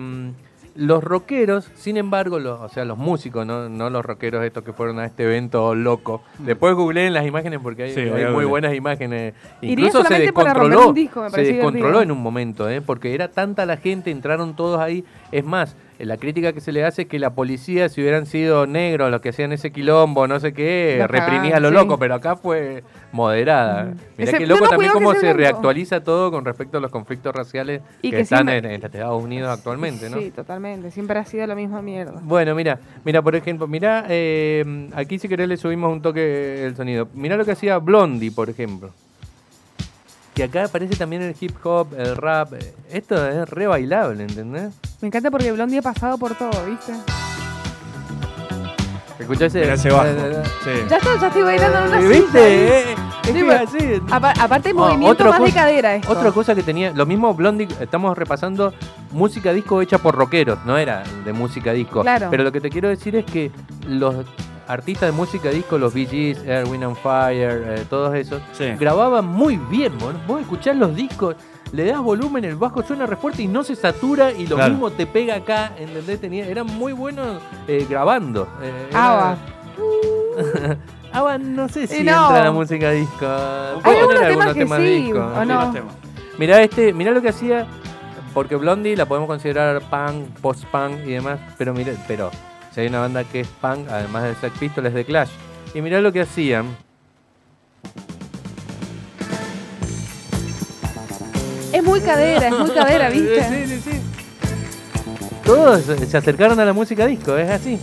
los 0.79 1.03
rockeros, 1.03 1.69
sin 1.75 1.97
embargo, 1.97 2.39
los, 2.39 2.61
o 2.61 2.69
sea, 2.69 2.85
los 2.85 2.97
músicos, 2.97 3.45
¿no? 3.45 3.69
no 3.69 3.91
los 3.91 4.05
rockeros 4.05 4.45
estos 4.45 4.63
que 4.63 4.73
fueron 4.73 5.01
a 5.01 5.07
este 5.07 5.25
evento 5.25 5.75
loco. 5.75 6.23
Después 6.39 6.75
googleen 6.77 7.13
las 7.13 7.27
imágenes 7.27 7.59
porque 7.61 7.83
hay, 7.83 7.89
Mm. 7.91 7.95
Sí, 7.95 8.25
muy 8.33 8.45
buenas 8.45 8.73
imágenes. 8.75 9.35
Incluso 9.61 10.05
se 10.05 10.21
descontroló, 10.21 10.91
un 10.91 10.95
disco, 10.95 11.23
me 11.23 11.31
se 11.31 11.43
descontroló 11.43 12.01
en 12.01 12.13
un 12.13 12.23
momento, 12.23 12.71
¿eh? 12.71 12.81
porque 12.81 13.13
era 13.13 13.29
tanta 13.29 13.67
la 13.67 13.77
gente, 13.77 14.13
entraron 14.13 14.55
todos 14.55 14.79
ahí. 14.79 15.05
Es 15.33 15.45
más, 15.45 15.75
la 15.99 16.17
crítica 16.17 16.53
que 16.53 16.61
se 16.61 16.71
le 16.73 16.85
hace 16.85 17.03
es 17.03 17.09
que 17.09 17.19
la 17.19 17.31
policía, 17.31 17.89
si 17.89 18.01
hubieran 18.01 18.27
sido 18.27 18.67
negros 18.67 19.11
los 19.11 19.21
que 19.21 19.31
hacían 19.31 19.53
ese 19.53 19.73
quilombo, 19.73 20.29
no 20.29 20.39
sé 20.39 20.53
qué, 20.53 21.05
reprimía 21.09 21.57
a 21.57 21.61
lo 21.61 21.69
sí. 21.71 21.75
loco, 21.75 21.99
pero 21.99 22.15
acá 22.15 22.37
fue 22.37 22.85
moderada. 23.13 23.85
Ujú. 23.87 23.95
Mirá 24.17 24.31
Ese- 24.31 24.39
que 24.39 24.47
no, 24.47 24.55
loco 24.55 24.65
no, 24.67 24.71
también 24.71 24.93
cómo 24.93 25.15
se 25.15 25.33
reactualiza 25.33 26.05
todo 26.05 26.31
con 26.31 26.45
respecto 26.45 26.79
a 26.79 26.81
los 26.81 26.91
conflictos 26.91 27.35
raciales 27.35 27.83
Y 28.03 28.11
que, 28.11 28.17
que 28.17 28.23
están 28.23 28.47
siempre- 28.47 28.59
en, 28.75 28.77
en 28.81 28.85
Estados 28.85 29.23
Unidos 29.23 29.51
actualmente, 29.51 30.09
¿no? 30.09 30.19
Sí, 30.19 30.31
totalmente. 30.31 30.91
Siempre 30.91 31.19
ha 31.19 31.25
sido 31.25 31.47
la 31.47 31.55
misma 31.55 31.83
mierda. 31.83 32.21
Bueno, 32.23 32.55
mira, 32.55 32.79
mira, 33.05 33.21
por 33.23 33.35
ejemplo, 33.35 33.67
mira, 33.67 34.05
eh, 34.09 34.89
aquí 34.95 35.19
si 35.19 35.29
querés 35.29 35.49
le 35.49 35.57
subimos 35.57 35.93
un 35.93 36.01
toque 36.03 36.65
el 36.65 36.77
sonido. 36.77 37.09
Mira 37.15 37.37
lo 37.37 37.45
que 37.45 37.53
hacía 37.53 37.79
Blondie, 37.79 38.31
por 38.31 38.49
ejemplo. 38.51 38.93
Que 40.35 40.45
acá 40.45 40.67
aparece 40.67 40.95
también 40.95 41.23
el 41.23 41.35
hip 41.41 41.57
hop, 41.65 41.89
el 41.99 42.15
rap. 42.17 42.53
Esto 42.93 43.27
es 43.29 43.49
re 43.49 43.67
bailable, 43.67 44.23
¿entendés? 44.23 44.73
Me 45.01 45.09
encanta 45.09 45.31
porque 45.31 45.53
Blondie 45.53 45.79
ha 45.79 45.83
pasado 45.83 46.19
por 46.19 46.35
todo, 46.35 46.51
¿viste? 46.67 46.93
Escuchá 49.19 49.47
ese... 49.47 49.91
Bajo. 49.91 50.07
eh, 50.07 50.43
Sí. 50.65 50.71
Ya 50.89 50.97
estoy, 50.97 51.21
ya 51.21 51.27
estoy 51.27 51.43
bailando 51.43 51.79
en 51.79 51.85
una 51.85 51.99
¿Viste? 52.09 52.39
Eh, 52.39 52.93
es 52.93 52.99
Sí, 53.27 53.33
que 53.35 53.45
bueno. 53.45 53.65
así. 53.69 54.03
Apa- 54.11 54.35
aparte, 54.41 54.71
Oh, 54.73 54.75
movimiento 54.79 55.13
otra 55.13 55.31
más 55.31 55.39
de 55.41 55.45
cosa- 55.47 55.55
cadera 55.55 55.95
esto. 55.97 56.13
Otra 56.13 56.33
cosa 56.33 56.55
que 56.55 56.63
tenía, 56.63 56.93
lo 56.93 57.05
mismo 57.05 57.35
Blondie, 57.35 57.69
estamos 57.81 58.17
repasando 58.17 58.73
música 59.13 59.53
disco 59.53 59.83
hecha 59.83 59.99
por 59.99 60.15
rockeros, 60.15 60.59
no 60.65 60.79
era 60.79 61.03
de 61.25 61.33
música 61.33 61.73
disco. 61.73 62.03
Claro. 62.03 62.29
Pero 62.31 62.43
lo 62.45 62.53
que 62.53 62.61
te 62.61 62.71
quiero 62.71 62.89
decir 62.89 63.17
es 63.17 63.25
que 63.25 63.51
los 63.87 64.15
artistas 64.67 65.11
de 65.11 65.13
música 65.13 65.51
disco, 65.51 65.79
los 65.79 65.93
Bee 65.95 66.07
Gees, 66.07 66.39
Air, 66.47 66.67
Wind 66.67 66.85
and 66.85 66.97
Fire, 66.97 67.65
eh, 67.79 67.85
todos 67.91 68.15
esos, 68.15 68.41
Sí. 68.53 68.67
grababan 68.79 69.27
muy 69.27 69.57
bien. 69.57 69.97
Vos, 69.99 70.15
vos 70.27 70.41
escuchás 70.41 70.77
los 70.77 70.95
discos, 70.95 71.37
le 71.73 71.85
das 71.85 72.01
volumen, 72.01 72.45
el 72.45 72.57
bajo 72.57 72.83
suena 72.83 73.07
re 73.07 73.17
fuerte 73.17 73.43
y 73.43 73.47
no 73.49 73.63
se 73.63 73.77
satura 73.77 74.33
y 74.33 74.47
lo 74.47 74.57
Claro. 74.57 74.73
mismo 74.73 74.91
te 74.91 75.07
pega 75.07 75.37
acá, 75.37 75.73
¿entendés? 75.79 76.21
Tenía, 76.21 76.47
eran 76.47 76.67
muy 76.67 76.93
buenos 76.93 77.41
eh, 77.67 77.87
grabando. 77.89 78.49
eh, 78.63 78.91
Ava. 78.95 79.37
era- 80.57 80.77
Ava 81.13 81.39
no 81.39 81.69
sé 81.69 81.87
si 81.87 82.01
Y 82.01 82.05
no. 82.05 82.23
entra 82.25 82.39
en 82.39 82.45
la 82.45 82.53
música 82.53 82.91
disco. 82.91 83.27
Hay 83.83 83.97
algunos 83.97 84.21
temas 84.29 84.47
que 84.55 84.61
temas 84.61 84.79
sí, 84.81 84.85
disco. 85.03 85.19
¿o 85.19 85.45
no? 85.45 85.73
Mirá 86.39 86.63
este, 86.63 86.93
mirá 86.93 87.11
lo 87.11 87.21
que 87.23 87.31
hacía, 87.31 87.67
porque 88.35 88.55
Blondie 88.57 88.97
la 88.97 89.07
podemos 89.07 89.27
considerar 89.29 89.81
punk, 89.91 90.29
post-punk 90.41 91.01
y 91.07 91.13
demás, 91.13 91.41
pero 91.57 91.75
mira, 91.75 91.93
pero 92.07 92.31
si 92.73 92.81
hay 92.83 92.87
una 92.89 93.01
banda 93.01 93.25
que 93.25 93.41
es 93.41 93.49
punk, 93.49 93.89
además 93.91 94.23
de 94.25 94.35
Sex 94.37 94.57
Pistols, 94.59 94.87
es 94.89 94.95
The 94.95 95.05
Clash. 95.05 95.31
Y 95.75 95.81
mirá 95.83 96.01
lo 96.01 96.13
que 96.13 96.21
hacían. 96.21 96.67
Es 101.79 101.85
muy 101.85 102.01
cadera, 102.01 102.49
es 102.49 102.59
muy 102.59 102.71
cadera, 102.71 103.09
¿viste? 103.13 103.45
Sí, 103.45 103.67
sí, 103.69 103.91
sí. 103.93 104.01
Todos 105.45 105.85
se 105.85 106.17
acercaron 106.17 106.59
a 106.59 106.65
la 106.65 106.73
música 106.73 107.07
disco, 107.07 107.37
es 107.37 107.49
así. 107.49 107.79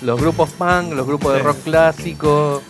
Los 0.00 0.20
grupos 0.20 0.50
punk, 0.50 0.92
los 0.92 1.04
grupos 1.04 1.32
de 1.32 1.40
rock 1.40 1.56
clásico. 1.64 2.62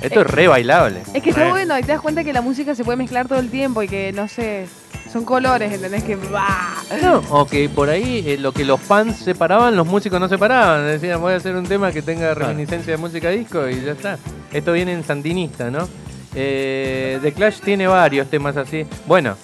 Esto 0.00 0.20
es 0.20 0.26
re 0.28 0.46
bailable. 0.46 1.02
Es 1.12 1.24
que 1.24 1.30
está 1.30 1.48
bueno 1.48 1.76
y 1.76 1.82
te 1.82 1.88
das 1.88 2.00
cuenta 2.00 2.22
que 2.22 2.32
la 2.32 2.40
música 2.40 2.76
se 2.76 2.84
puede 2.84 2.96
mezclar 2.96 3.26
todo 3.26 3.40
el 3.40 3.50
tiempo 3.50 3.82
y 3.82 3.88
que, 3.88 4.12
no 4.12 4.28
sé, 4.28 4.68
son 5.12 5.24
colores, 5.24 5.72
¿entendés? 5.72 6.04
Que 6.04 6.14
va. 6.14 6.76
No, 7.02 7.20
o 7.30 7.44
que 7.44 7.68
por 7.68 7.88
ahí 7.88 8.22
eh, 8.24 8.38
lo 8.38 8.52
que 8.52 8.64
los 8.64 8.80
fans 8.80 9.16
separaban, 9.16 9.74
los 9.74 9.88
músicos 9.88 10.20
no 10.20 10.28
separaban. 10.28 10.86
Decían, 10.86 11.20
voy 11.20 11.32
a 11.32 11.36
hacer 11.36 11.56
un 11.56 11.66
tema 11.66 11.90
que 11.90 12.02
tenga 12.02 12.32
reminiscencia 12.32 12.92
de 12.92 12.96
música 12.96 13.30
disco 13.30 13.68
y 13.68 13.82
ya 13.82 13.92
está. 13.92 14.18
Esto 14.52 14.72
viene 14.72 14.92
en 14.92 15.02
Sandinista, 15.02 15.68
¿no? 15.68 15.88
Eh, 16.34 17.18
The 17.22 17.32
Clash 17.32 17.60
tiene 17.60 17.86
varios 17.86 18.28
temas 18.28 18.56
así. 18.56 18.86
Bueno, 19.06 19.36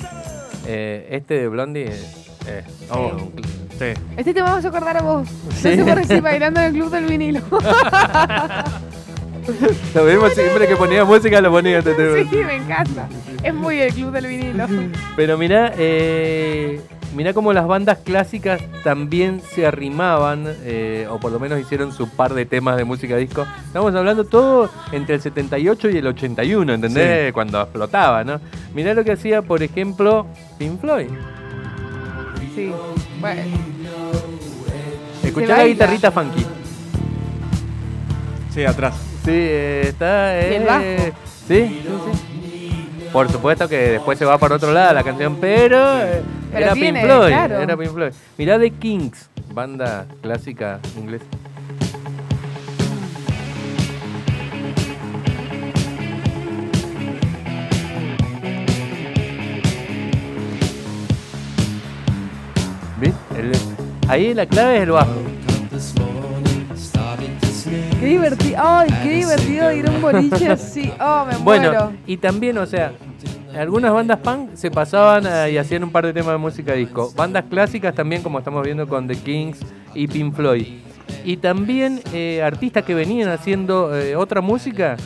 eh, 0.66 1.06
este 1.10 1.34
de 1.34 1.48
Blondie 1.48 1.84
es, 1.88 2.28
es 2.46 2.64
Oh. 2.90 3.12
Sí. 3.78 3.84
Este 4.16 4.34
te 4.34 4.42
vamos 4.42 4.64
a 4.64 4.68
acordar 4.68 4.96
a 4.96 5.02
vos. 5.02 5.28
Sí. 5.54 5.76
No 5.76 5.84
sé 5.86 5.94
por 5.94 6.06
qué 6.08 6.20
bailando 6.20 6.60
en 6.60 6.66
el 6.66 6.72
club 6.72 6.90
del 6.90 7.04
vinilo. 7.04 7.40
Lo 9.94 10.04
mismo 10.04 10.28
siempre 10.30 10.66
que 10.66 10.76
ponía 10.76 11.04
música 11.04 11.40
lo 11.40 11.50
ponía 11.50 11.78
este 11.78 11.94
tema. 11.94 12.18
sí, 12.30 12.36
me 12.36 12.56
encanta. 12.56 13.08
Es 13.42 13.54
muy 13.54 13.80
el 13.80 13.94
club 13.94 14.10
del 14.12 14.26
vinilo. 14.26 14.66
Pero 15.16 15.38
mirá, 15.38 15.72
eh, 15.78 16.80
mirá 17.14 17.32
cómo 17.32 17.52
las 17.52 17.66
bandas 17.66 17.98
clásicas 17.98 18.60
también 18.84 19.40
se 19.40 19.66
arrimaban, 19.66 20.44
eh, 20.64 21.06
o 21.10 21.18
por 21.18 21.32
lo 21.32 21.40
menos 21.40 21.60
hicieron 21.60 21.92
su 21.92 22.08
par 22.08 22.34
de 22.34 22.46
temas 22.46 22.76
de 22.76 22.84
música 22.84 23.16
disco. 23.16 23.46
Estamos 23.66 23.94
hablando 23.94 24.24
todo 24.24 24.70
entre 24.92 25.16
el 25.16 25.20
78 25.20 25.90
y 25.90 25.96
el 25.98 26.06
81, 26.06 26.74
¿entendés? 26.74 27.32
Cuando 27.32 27.60
explotaba, 27.60 28.24
¿no? 28.24 28.40
Mirá 28.74 28.94
lo 28.94 29.04
que 29.04 29.12
hacía, 29.12 29.42
por 29.42 29.62
ejemplo, 29.62 30.26
Pink 30.58 30.80
Floyd. 30.80 31.08
Sí. 32.54 32.72
Bueno. 33.20 33.42
Escuchá 35.22 35.58
la 35.58 35.66
guitarrita 35.66 36.10
funky. 36.10 36.46
Sí, 38.54 38.64
atrás. 38.64 38.94
Sí, 39.24 39.30
eh, 39.32 39.82
está... 39.88 40.34
¿Y 40.40 40.54
el 40.54 40.62
eh, 40.62 40.66
bajo? 40.66 41.16
¿Sí? 41.46 41.54
sí, 41.66 41.82
sí. 41.84 42.37
Por 43.12 43.30
supuesto 43.30 43.68
que 43.68 43.76
después 43.92 44.18
se 44.18 44.24
va 44.24 44.38
para 44.38 44.56
otro 44.56 44.72
lado 44.72 44.92
la 44.94 45.02
canción, 45.02 45.36
pero, 45.40 46.00
eh, 46.00 46.22
Pero 46.52 46.64
era 46.64 46.74
tiene, 46.74 47.00
Pink 47.00 47.04
Floyd. 47.10 47.28
claro. 47.28 47.58
Era 47.60 47.76
Pink 47.76 47.92
Floyd. 47.92 48.12
Mirá 48.36 48.58
The 48.58 48.70
Kings, 48.72 49.30
banda 49.52 50.06
clásica 50.20 50.78
inglesa. 50.96 51.24
¿Ves? 63.00 63.14
Ahí 64.08 64.34
la 64.34 64.46
clave 64.46 64.76
es 64.76 64.82
el 64.82 64.90
bajo. 64.90 65.12
Qué 68.00 68.06
divertido. 68.06 68.56
Ay, 68.62 68.88
qué 69.02 69.10
divertido 69.10 69.72
ir 69.72 69.88
a 69.88 69.90
un 69.90 70.00
boliche 70.00 70.48
así. 70.50 70.92
Oh, 71.00 71.26
me 71.26 71.36
Bueno, 71.42 71.68
muero. 71.70 71.92
y 72.06 72.16
también, 72.16 72.58
o 72.58 72.66
sea, 72.66 72.92
algunas 73.56 73.92
bandas 73.92 74.18
punk 74.20 74.54
se 74.54 74.70
pasaban 74.70 75.26
eh, 75.26 75.52
y 75.52 75.58
hacían 75.58 75.82
un 75.84 75.90
par 75.90 76.06
de 76.06 76.12
temas 76.12 76.32
de 76.32 76.38
música 76.38 76.74
disco. 76.74 77.12
Bandas 77.16 77.44
clásicas 77.50 77.94
también, 77.94 78.22
como 78.22 78.38
estamos 78.38 78.62
viendo 78.64 78.86
con 78.86 79.08
The 79.08 79.16
Kings 79.16 79.58
y 79.94 80.06
Pink 80.06 80.34
Floyd. 80.34 80.66
Y 81.24 81.38
también 81.38 82.00
eh, 82.12 82.42
artistas 82.42 82.84
que 82.84 82.94
venían 82.94 83.28
haciendo 83.30 83.96
eh, 83.96 84.14
otra 84.14 84.40
música 84.40 84.96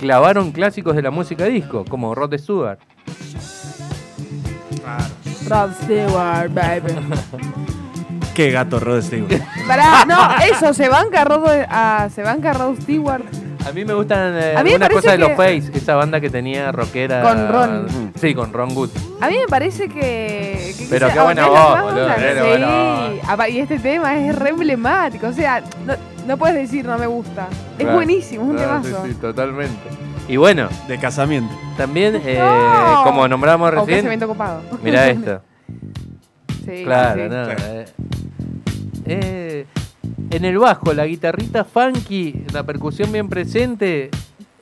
clavaron 0.00 0.50
clásicos 0.50 0.96
de 0.96 1.02
la 1.02 1.10
música 1.10 1.44
disco, 1.44 1.84
como 1.88 2.14
Rod 2.14 2.36
Stewart. 2.38 2.78
Rod 5.48 5.70
Stewart, 5.84 6.52
baby. 6.52 6.92
Qué 8.34 8.50
gato 8.50 8.80
Rod 8.80 9.02
Stewart. 9.02 9.40
Pará, 9.68 10.04
no, 10.06 10.16
eso, 10.44 10.72
se 10.72 10.88
banca 10.88 11.24
Rod, 11.24 11.44
ah, 11.68 12.08
se 12.14 12.22
banca 12.22 12.52
Rod 12.52 12.80
Stewart. 12.80 13.24
A 13.66 13.70
mí 13.72 13.84
me 13.84 13.94
gustan 13.94 14.34
eh, 14.36 14.54
A 14.56 14.64
mí 14.64 14.70
me 14.70 14.74
algunas 14.76 14.78
parece 14.88 14.94
cosas 14.96 15.12
de 15.12 15.18
los 15.18 15.28
que- 15.30 15.36
Face, 15.36 15.78
esa 15.78 15.94
banda 15.94 16.20
que 16.20 16.30
tenía 16.30 16.72
rockera. 16.72 17.22
Con 17.22 17.48
Ron. 17.48 18.12
Sí, 18.20 18.34
con 18.34 18.52
Ron 18.52 18.76
Wood. 18.76 18.90
A 19.20 19.28
mí 19.28 19.36
me 19.38 19.46
parece 19.46 19.88
que. 19.88 20.74
que 20.76 20.86
Pero 20.90 21.08
qué 21.12 21.20
buena 21.20 21.46
voz, 21.46 21.58
¿ves 21.94 21.94
la 21.94 22.14
boludo, 22.16 22.42
Sí. 22.42 22.48
buena 22.48 22.66
voz. 22.66 23.28
Apa- 23.28 23.48
Y 23.48 23.60
este 23.60 23.78
tema 23.78 24.18
es 24.18 24.34
re 24.36 24.50
emblemático. 24.50 25.28
O 25.28 25.32
sea, 25.32 25.62
no, 25.86 25.94
no 26.26 26.36
puedes 26.38 26.56
decir 26.56 26.84
no 26.86 26.98
me 26.98 27.06
gusta. 27.06 27.46
Es 27.78 27.84
Claro. 27.84 27.94
buenísimo, 27.94 28.42
es 28.44 28.50
un 28.50 28.56
Ah, 28.58 28.60
temazo. 28.82 29.04
Sí, 29.04 29.12
sí, 29.12 29.14
totalmente. 29.20 29.88
Y 30.26 30.36
bueno, 30.38 30.68
De 30.88 30.98
casamiento. 30.98 31.54
también, 31.76 32.20
eh, 32.24 32.38
No. 32.40 33.02
como 33.04 33.28
nombramos 33.28 33.68
O 33.68 33.70
recién, 33.70 33.98
casamiento 33.98 34.26
copado. 34.26 34.60
mirá 34.82 35.08
esto. 35.08 35.40
Sí, 36.64 36.84
Claro, 36.84 37.22
sí. 37.24 37.28
no, 37.28 37.50
eh, 37.50 37.84
eh, 39.06 39.66
en 40.30 40.44
el 40.44 40.58
bajo, 40.58 40.92
la 40.92 41.06
guitarrita 41.06 41.64
funky, 41.64 42.44
la 42.52 42.64
percusión 42.64 43.10
bien 43.12 43.28
presente. 43.28 44.10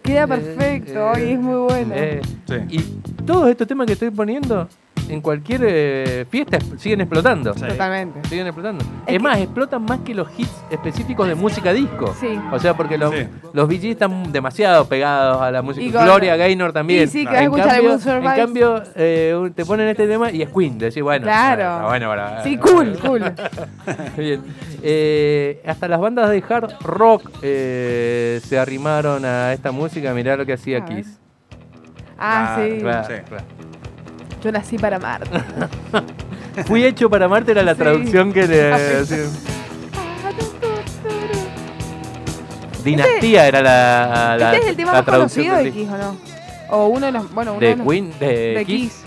Queda 0.02 0.24
eh, 0.24 0.28
perfecto, 0.28 1.12
eh, 1.14 1.28
y 1.28 1.32
es 1.32 1.38
muy 1.40 1.56
bueno. 1.68 1.94
eh, 1.94 2.20
Sí. 2.46 2.54
y 2.70 2.78
todos 3.24 3.48
estos 3.50 3.66
temas 3.68 3.86
que 3.86 3.92
estoy 3.92 4.10
poniendo, 4.10 4.68
en 5.10 5.20
cualquier 5.20 5.60
eh, 5.64 6.26
fiesta 6.30 6.56
es- 6.58 6.80
siguen 6.80 7.00
explotando. 7.02 7.52
Sí. 7.54 7.60
Totalmente. 7.66 8.28
Siguen 8.28 8.46
explotando. 8.46 8.84
Es 8.84 8.90
Es, 9.06 9.12
que- 9.14 9.18
más, 9.18 9.38
explotan 9.38 9.82
más 9.84 9.98
que 10.00 10.14
los 10.14 10.28
hits 10.38 10.62
específicos 10.70 11.26
de 11.28 11.34
música 11.34 11.72
disco. 11.72 12.14
Sí. 12.20 12.38
O 12.52 12.58
sea, 12.58 12.74
porque 12.74 12.96
los, 12.98 13.14
Sí. 13.14 13.26
los 13.52 13.68
Gees 13.68 13.84
están 13.84 14.32
demasiado 14.32 14.86
pegados 14.86 15.42
a 15.42 15.50
la 15.50 15.62
música. 15.62 15.84
Y 15.84 15.90
Gloria 15.90 16.36
Gaynor 16.36 16.72
también. 16.72 17.04
Y 17.04 17.06
sí, 17.06 17.26
que 17.26 17.36
en 17.38 17.50
cambio, 17.52 17.98
en 18.06 18.22
cambio 18.24 18.82
eh, 18.96 19.50
te 19.54 19.64
ponen 19.64 19.88
este 19.88 20.06
tema 20.06 20.30
y 20.30 20.42
es 20.42 20.48
Queen. 20.50 20.78
Decís, 20.78 21.02
bueno, 21.02 21.24
Claro. 21.24 21.86
bueno 21.88 22.10
Sí, 22.42 22.56
cool, 22.56 22.98
cool. 23.00 23.22
Bien. 24.16 24.42
Eh, 24.82 25.62
hasta 25.66 25.88
las 25.88 26.00
bandas 26.00 26.30
de 26.30 26.42
hard 26.48 26.72
rock 26.82 27.30
eh, 27.42 28.40
se 28.44 28.58
arrimaron 28.58 29.24
a 29.24 29.52
esta 29.52 29.72
música. 29.72 30.12
Mirá 30.14 30.36
lo 30.36 30.46
que 30.46 30.54
hacía 30.54 30.78
A 30.78 30.80
ver. 30.80 30.96
Kiss. 30.96 31.18
Ah, 32.18 32.58
sí. 32.58 32.78
claro, 32.80 33.06
Sí. 33.08 33.14
claro. 33.28 33.44
Yo 34.42 34.50
nací 34.52 34.78
para 34.78 34.98
Marte. 34.98 35.30
Fui 36.66 36.84
hecho 36.84 37.08
para 37.10 37.28
Marte 37.28 37.52
era 37.52 37.62
la 37.62 37.74
Sí. 37.74 37.78
traducción 37.78 38.32
que 38.32 38.46
le. 38.46 38.70
Dinastía 42.84 43.46
era 43.46 43.60
la, 43.60 44.36
la, 44.38 44.52
¿Este 44.54 44.64
es 44.64 44.70
el 44.70 44.76
tema 44.76 44.92
la 44.92 45.02
más 45.02 45.14
conocido 45.14 45.56
de 45.56 45.70
Kiss 45.70 45.88
o 45.90 45.98
no? 45.98 46.16
O 46.70 46.86
uno 46.86 47.06
de 47.06 47.12
los. 47.12 47.30
Bueno, 47.34 47.52
uno 47.52 47.60
de, 47.60 47.66
De 47.68 47.76
los. 47.76 47.86
Queen, 47.86 48.12
de, 48.18 48.26
de 48.54 48.64
Kiss. 48.64 48.92
Kiss. 48.92 49.04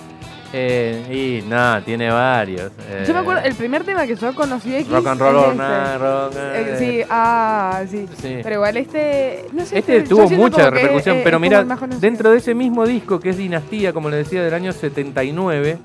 Eh, 0.55 1.41
y 1.41 1.47
no, 1.49 1.81
tiene 1.83 2.09
varios. 2.11 2.71
eh, 2.87 3.03
Yo 3.07 3.13
me 3.15 3.21
acuerdo, 3.21 3.41
el 3.43 3.55
primer 3.55 3.83
tema 3.83 4.05
que 4.05 4.15
yo 4.15 4.35
conocí 4.35 4.69
Kiss. 4.69 4.87
Rock 4.89 5.07
and 5.07 5.19
Roll 5.19 5.35
es 5.35 5.47
este. 5.49 5.97
Rock, 5.97 6.33
Eh, 6.35 6.53
eh, 6.53 6.75
sí, 6.77 7.07
ah, 7.09 7.83
sí. 7.89 8.07
Sí. 8.21 8.39
Pero 8.43 8.55
igual 8.55 8.77
este. 8.77 9.45
No 9.51 9.65
sé, 9.65 9.79
Este 9.79 10.03
yo 10.03 10.09
tuvo 10.09 10.29
mucha 10.29 10.69
repercusión, 10.69 11.21
pero 11.23 11.39
mira, 11.39 11.63
dentro 11.99 12.29
de 12.29 12.37
ese 12.37 12.53
mismo 12.53 12.85
disco 12.85 13.19
que 13.19 13.29
es 13.29 13.37
Dinastía, 13.37 13.93
como 13.93 14.09
le 14.11 14.17
decía, 14.17 14.43
del 14.43 14.53
año 14.53 14.71
79, 14.71 15.79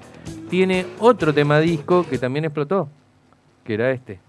tiene 0.50 0.84
otro 0.98 1.32
tema 1.32 1.60
disco 1.60 2.04
que 2.08 2.18
también 2.18 2.44
explotó, 2.44 2.90
que 3.64 3.72
era 3.74 3.90
este. 3.90 4.20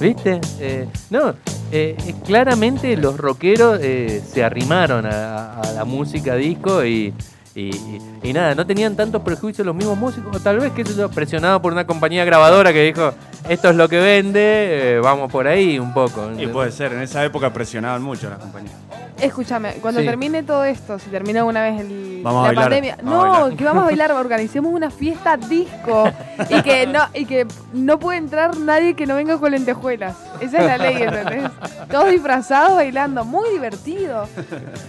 ¿Viste? 0.00 0.40
Eh, 0.58 0.88
no, 1.10 1.34
eh, 1.72 1.96
eh, 2.06 2.14
claramente 2.24 2.96
los 2.96 3.16
rockeros 3.16 3.78
eh, 3.82 4.22
se 4.24 4.44
arrimaron 4.44 5.06
a, 5.06 5.60
a 5.60 5.72
la 5.72 5.84
música 5.84 6.34
disco 6.36 6.84
y, 6.84 7.12
y, 7.54 8.32
nada, 8.32 8.54
no 8.54 8.66
tenían 8.66 8.96
tantos 8.96 9.22
prejuicios 9.22 9.66
los 9.66 9.74
mismos 9.74 9.98
músicos, 9.98 10.34
o 10.34 10.40
tal 10.40 10.58
vez, 10.58 10.72
sé 10.74 10.94
yo, 10.96 11.10
presionado 11.10 11.60
por 11.60 11.72
una 11.72 11.86
compañía 11.86 12.24
grabadora 12.24 12.72
que 12.72 12.82
dijo, 12.82 13.12
esto 13.48 13.68
es 13.68 13.76
lo 13.76 13.88
que 13.88 14.00
vende, 14.00 14.96
eh, 14.96 15.00
vamos 15.00 15.30
por 15.30 15.46
ahí 15.46 15.78
un 15.78 15.92
poco. 15.92 16.30
Y 16.38 16.46
puede 16.46 16.72
ser, 16.72 16.92
en 16.94 17.02
esa 17.02 17.24
época 17.24 17.52
presionaban 17.52 18.02
mucho 18.02 18.30
las 18.30 18.38
compañías. 18.38 18.74
Escúchame, 19.20 19.74
cuando 19.82 20.00
Sí. 20.00 20.06
termine 20.06 20.42
todo 20.42 20.64
esto, 20.64 20.98
si 20.98 21.10
termina 21.10 21.44
una 21.44 21.62
vez 21.62 21.80
el, 21.80 22.11
Vamos 22.22 22.48
a 22.48 22.52
la 22.52 22.60
bailar, 22.60 22.64
pandemia, 22.64 22.96
vamos 23.02 23.12
a 23.12 23.26
no, 23.26 23.32
bailar. 23.40 23.56
que 23.58 23.64
vamos 23.64 23.82
a 23.82 23.86
bailar, 23.86 24.12
organicemos 24.12 24.72
una 24.72 24.90
fiesta 24.90 25.36
disco 25.36 26.04
y 26.48 26.62
que 26.62 26.86
no 26.86 27.00
y 27.14 27.24
que 27.26 27.46
no 27.72 27.98
puede 27.98 28.18
entrar 28.18 28.56
nadie 28.56 28.94
que 28.94 29.06
no 29.06 29.14
venga 29.16 29.38
con 29.38 29.50
lentejuelas. 29.52 30.16
Esa 30.40 30.58
es 30.58 30.66
la 30.66 30.78
ley, 30.78 31.02
¿entendés? 31.02 31.50
Todos 31.90 32.10
disfrazados 32.10 32.74
bailando, 32.76 33.24
muy 33.24 33.48
divertido. 33.50 34.26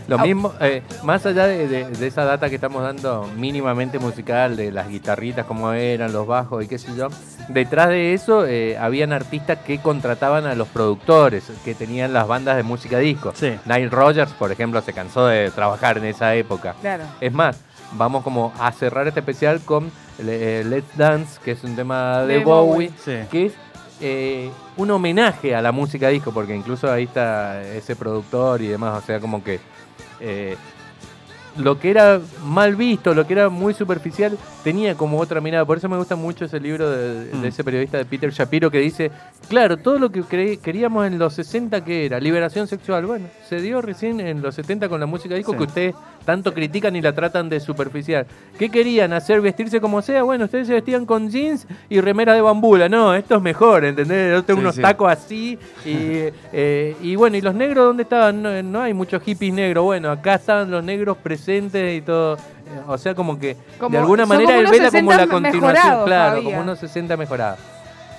Lo 0.07 0.17
mismo, 0.19 0.53
eh, 0.59 0.81
más 1.03 1.25
allá 1.25 1.45
de, 1.47 1.67
de- 1.67 1.85
de 1.85 2.07
esa 2.07 2.23
data 2.25 2.49
que 2.49 2.55
estamos 2.55 2.81
dando 2.83 3.29
mínimamente 3.37 3.99
musical, 3.99 4.55
de 4.55 4.71
las 4.71 4.87
guitarritas, 4.89 5.45
cómo 5.45 5.71
eran, 5.73 6.11
los 6.13 6.25
bajos 6.27 6.63
y 6.63 6.67
qué 6.67 6.77
sé 6.77 6.95
yo, 6.95 7.07
detrás 7.49 7.89
de 7.89 8.13
eso 8.13 8.45
eh, 8.45 8.77
habían 8.77 9.13
artistas 9.13 9.59
que 9.59 9.79
contrataban 9.79 10.45
a 10.45 10.55
los 10.55 10.67
productores, 10.67 11.45
que 11.63 11.73
tenían 11.75 12.13
las 12.13 12.27
bandas 12.27 12.55
de 12.57 12.63
música 12.63 12.97
disco. 12.99 13.31
Sí. 13.35 13.57
Nile 13.65 13.89
Rogers, 13.89 14.31
por 14.33 14.51
ejemplo, 14.51 14.81
se 14.81 14.93
cansó 14.93 15.27
de 15.27 15.51
trabajar 15.51 15.97
en 15.97 16.05
esa 16.05 16.33
época. 16.35 16.75
Claro. 16.81 17.03
Es 17.25 17.31
más, 17.33 17.57
vamos 17.93 18.23
como 18.23 18.51
a 18.59 18.71
cerrar 18.73 19.07
este 19.07 19.21
especial 19.21 19.61
con 19.63 19.89
eh, 20.19 20.63
Let's 20.67 20.97
Dance, 20.97 21.39
que 21.43 21.51
es 21.51 21.63
un 21.63 21.75
tema 21.75 22.21
de, 22.23 22.39
De 22.39 22.43
Bowie, 22.43 22.89
Bowie. 22.89 22.91
Sí. 23.03 23.13
que 23.31 23.45
es 23.45 23.53
eh, 24.01 24.49
un 24.75 24.91
homenaje 24.91 25.55
a 25.55 25.61
la 25.61 25.71
música 25.71 26.09
disco, 26.09 26.31
porque 26.33 26.53
incluso 26.55 26.91
ahí 26.91 27.03
está 27.05 27.61
ese 27.63 27.95
productor 27.95 28.61
y 28.61 28.67
demás, 28.67 29.01
o 29.01 29.05
sea, 29.05 29.19
como 29.21 29.41
que 29.43 29.59
eh, 30.19 30.57
lo 31.55 31.79
que 31.79 31.91
era 31.91 32.19
mal 32.43 32.75
visto, 32.75 33.13
lo 33.13 33.27
que 33.27 33.33
era 33.33 33.47
muy 33.47 33.75
superficial, 33.75 34.35
tenía 34.63 34.95
como 34.95 35.19
otra 35.19 35.39
mirada. 35.39 35.63
Por 35.65 35.77
eso 35.77 35.87
me 35.87 35.97
gusta 35.97 36.15
mucho 36.15 36.45
ese 36.45 36.59
libro 36.59 36.89
de, 36.89 37.25
de 37.25 37.35
Mm. 37.35 37.45
ese 37.45 37.63
periodista 37.63 37.99
de 37.99 38.05
Peter 38.05 38.31
Shapiro 38.31 38.71
que 38.71 38.79
dice, 38.79 39.11
claro, 39.49 39.77
todo 39.77 39.99
lo 39.99 40.11
que 40.11 40.57
queríamos 40.57 41.05
en 41.05 41.19
los 41.19 41.35
60 41.35 41.85
que 41.85 42.07
era 42.07 42.19
liberación 42.19 42.67
sexual, 42.67 43.05
bueno, 43.05 43.27
se 43.47 43.61
dio 43.61 43.81
recién 43.83 44.19
en 44.19 44.41
los 44.41 44.55
70 44.55 44.89
con 44.89 44.99
la 44.99 45.05
música 45.05 45.35
disco 45.35 45.51
Sí. 45.51 45.57
que 45.59 45.63
ustedes 45.63 45.95
tanto 46.25 46.53
critican 46.53 46.95
y 46.95 47.01
la 47.01 47.13
tratan 47.13 47.49
de 47.49 47.59
superficial. 47.59 48.25
¿Qué 48.57 48.69
querían? 48.69 49.13
¿Hacer 49.13 49.41
vestirse 49.41 49.79
como 49.81 50.01
sea? 50.01 50.23
Bueno, 50.23 50.45
ustedes 50.45 50.67
se 50.67 50.73
vestían 50.73 51.05
con 51.05 51.29
jeans 51.29 51.67
y 51.89 51.99
remera 52.01 52.33
de 52.33 52.41
bambula. 52.41 52.87
No, 52.89 53.13
esto 53.13 53.35
es 53.35 53.41
mejor, 53.41 53.85
¿entendés? 53.85 54.31
Yo 54.33 54.43
tengo 54.43 54.59
Sí, 54.59 54.63
unos 54.63 54.75
sí. 54.75 54.81
tacos 54.81 55.11
así 55.11 55.59
y, 55.85 55.89
eh, 56.53 56.95
y 57.01 57.15
bueno, 57.15 57.37
¿y 57.37 57.41
los 57.41 57.53
negros 57.55 57.85
dónde 57.85 58.03
estaban? 58.03 58.41
No, 58.41 58.63
no 58.63 58.81
hay 58.81 58.93
muchos 58.93 59.21
hippies 59.23 59.53
negros. 59.53 59.83
Bueno, 59.83 60.11
acá 60.11 60.35
estaban 60.35 60.69
los 60.71 60.83
negros 60.83 61.17
presentes 61.17 61.97
y 61.97 62.01
todo. 62.01 62.35
Eh, 62.35 62.39
O 62.87 62.97
sea, 62.97 63.13
como 63.13 63.37
que 63.37 63.57
Como- 63.77 63.91
de 63.91 63.97
alguna 63.97 64.25
manera 64.25 64.57
él 64.57 64.67
vela 64.71 64.89
como 64.89 65.11
60 65.11 65.17
la 65.17 65.27
continuación. 65.27 65.71
Claro, 66.05 66.05
todavía. 66.05 66.43
como 66.43 66.61
unos 66.61 66.79
60 66.79 67.17
mejorados. 67.17 67.59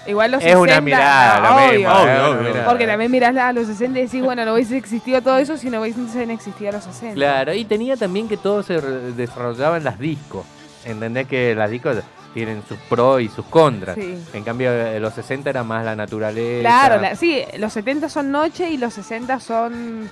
Igual 0.06 0.30
los 0.32 0.40
Es 0.40 0.44
60, 0.52 0.60
una 0.62 0.80
mirada, 0.80 1.40
no, 1.50 1.56
obvio. 1.56 1.72
mismo. 1.78 1.92
Obvio, 1.92 2.42
mirada. 2.42 2.66
Porque 2.68 2.86
también 2.86 3.10
mirás 3.10 3.36
a 3.36 3.52
los 3.52 3.66
60 3.66 3.98
y 3.98 4.02
decís, 4.02 4.22
bueno, 4.22 4.44
no 4.44 4.54
hubiese 4.54 4.76
existido 4.76 5.22
todo 5.22 5.38
eso 5.38 5.56
si 5.56 5.70
no 5.70 5.80
hubiesen 5.80 6.30
existido 6.30 6.72
los 6.72 6.84
60. 6.84 7.14
Claro, 7.14 7.54
y 7.54 7.64
tenía 7.64 7.96
también 7.96 8.28
que 8.28 8.36
todo 8.36 8.62
se 8.62 8.80
desarrollaba 8.80 9.76
en 9.76 9.84
las 9.84 9.98
discos. 9.98 10.44
¿Entendés 10.84 11.26
que 11.26 11.54
las 11.54 11.70
discos 11.70 11.96
tienen 12.34 12.62
sus 12.68 12.76
pros 12.90 13.22
y 13.22 13.28
sus 13.28 13.46
contras? 13.46 13.94
Sí. 13.96 14.18
En 14.34 14.44
cambio, 14.44 14.70
eh, 14.70 15.00
los 15.00 15.14
60 15.14 15.48
era 15.48 15.64
más 15.64 15.84
la 15.84 15.96
naturaleza. 15.96 16.60
Claro, 16.60 17.00
la- 17.00 17.16
sí, 17.16 17.42
los 17.58 17.72
70 17.72 18.08
son 18.10 18.30
noche 18.30 18.68
y 18.68 18.76
los 18.76 18.92
60 18.92 19.40
son 19.40 20.10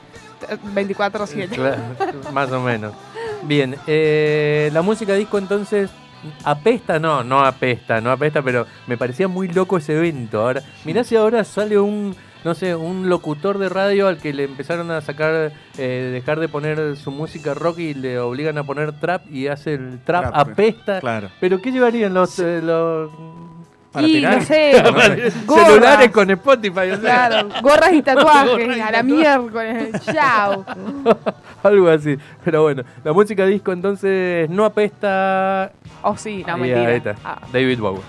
eh, 0.48 0.56
24-7. 0.74 1.48
Claro, 1.50 1.82
más 2.32 2.50
o 2.50 2.60
menos. 2.60 2.94
Bien, 3.42 3.76
eh, 3.86 4.70
la 4.72 4.80
música 4.82 5.12
disco 5.14 5.36
entonces 5.36 5.90
apesta, 6.44 6.98
no, 6.98 7.24
no 7.24 7.44
apesta, 7.44 8.00
no 8.00 8.10
apesta, 8.10 8.42
pero 8.42 8.66
me 8.86 8.96
parecía 8.96 9.28
muy 9.28 9.48
loco 9.48 9.76
ese 9.76 9.96
evento. 9.96 10.40
Ahora, 10.40 10.62
mirá 10.84 11.04
si 11.04 11.16
ahora 11.16 11.44
sale 11.44 11.78
un 11.78 12.14
no 12.44 12.54
sé, 12.54 12.74
un 12.74 13.08
locutor 13.08 13.58
de 13.58 13.68
radio 13.68 14.08
al 14.08 14.18
que 14.18 14.32
le 14.32 14.44
empezaron 14.44 14.90
a 14.90 15.00
sacar, 15.00 15.52
eh, 15.78 16.10
dejar 16.12 16.40
de 16.40 16.48
poner 16.48 16.96
su 16.96 17.10
música 17.10 17.54
rock 17.54 17.78
y 17.78 17.94
le 17.94 18.18
obligan 18.18 18.58
a 18.58 18.64
poner 18.64 18.92
trap 18.92 19.30
y 19.30 19.46
hace 19.46 19.74
el 19.74 20.00
trap, 20.04 20.32
Trap, 20.32 20.48
apesta. 20.50 21.00
claro. 21.00 21.30
Pero 21.40 21.60
¿qué 21.60 21.70
llevarían 21.70 22.14
los, 22.14 22.38
eh, 22.40 22.60
los 22.60 23.10
Para 23.92 24.06
y 24.06 24.12
tirar. 24.12 24.38
no 24.38 24.42
sé, 24.44 24.82
gorras. 25.46 25.68
celulares 25.68 26.10
con 26.10 26.30
Spotify? 26.30 26.90
o 26.92 27.00
sea, 27.00 27.28
Claro, 27.28 27.48
gorras 27.62 27.92
y 27.92 28.02
tatuajes, 28.02 28.50
Gorras 28.58 28.76
y 28.76 28.80
a 28.80 28.90
la 28.90 29.02
miércoles. 29.02 29.88
Chao. 30.12 30.64
Algo 31.62 31.88
así. 31.88 32.16
Pero 32.44 32.62
bueno, 32.62 32.82
la 33.04 33.12
música 33.12 33.46
disco 33.46 33.72
entonces 33.72 34.48
no 34.50 34.64
apesta. 34.64 35.70
Oh, 36.02 36.16
sí, 36.16 36.42
no, 36.46 36.56
Y 36.58 36.60
mentira. 36.70 37.14
Ah. 37.24 37.38
David 37.52 37.78
Bowie. 37.78 38.00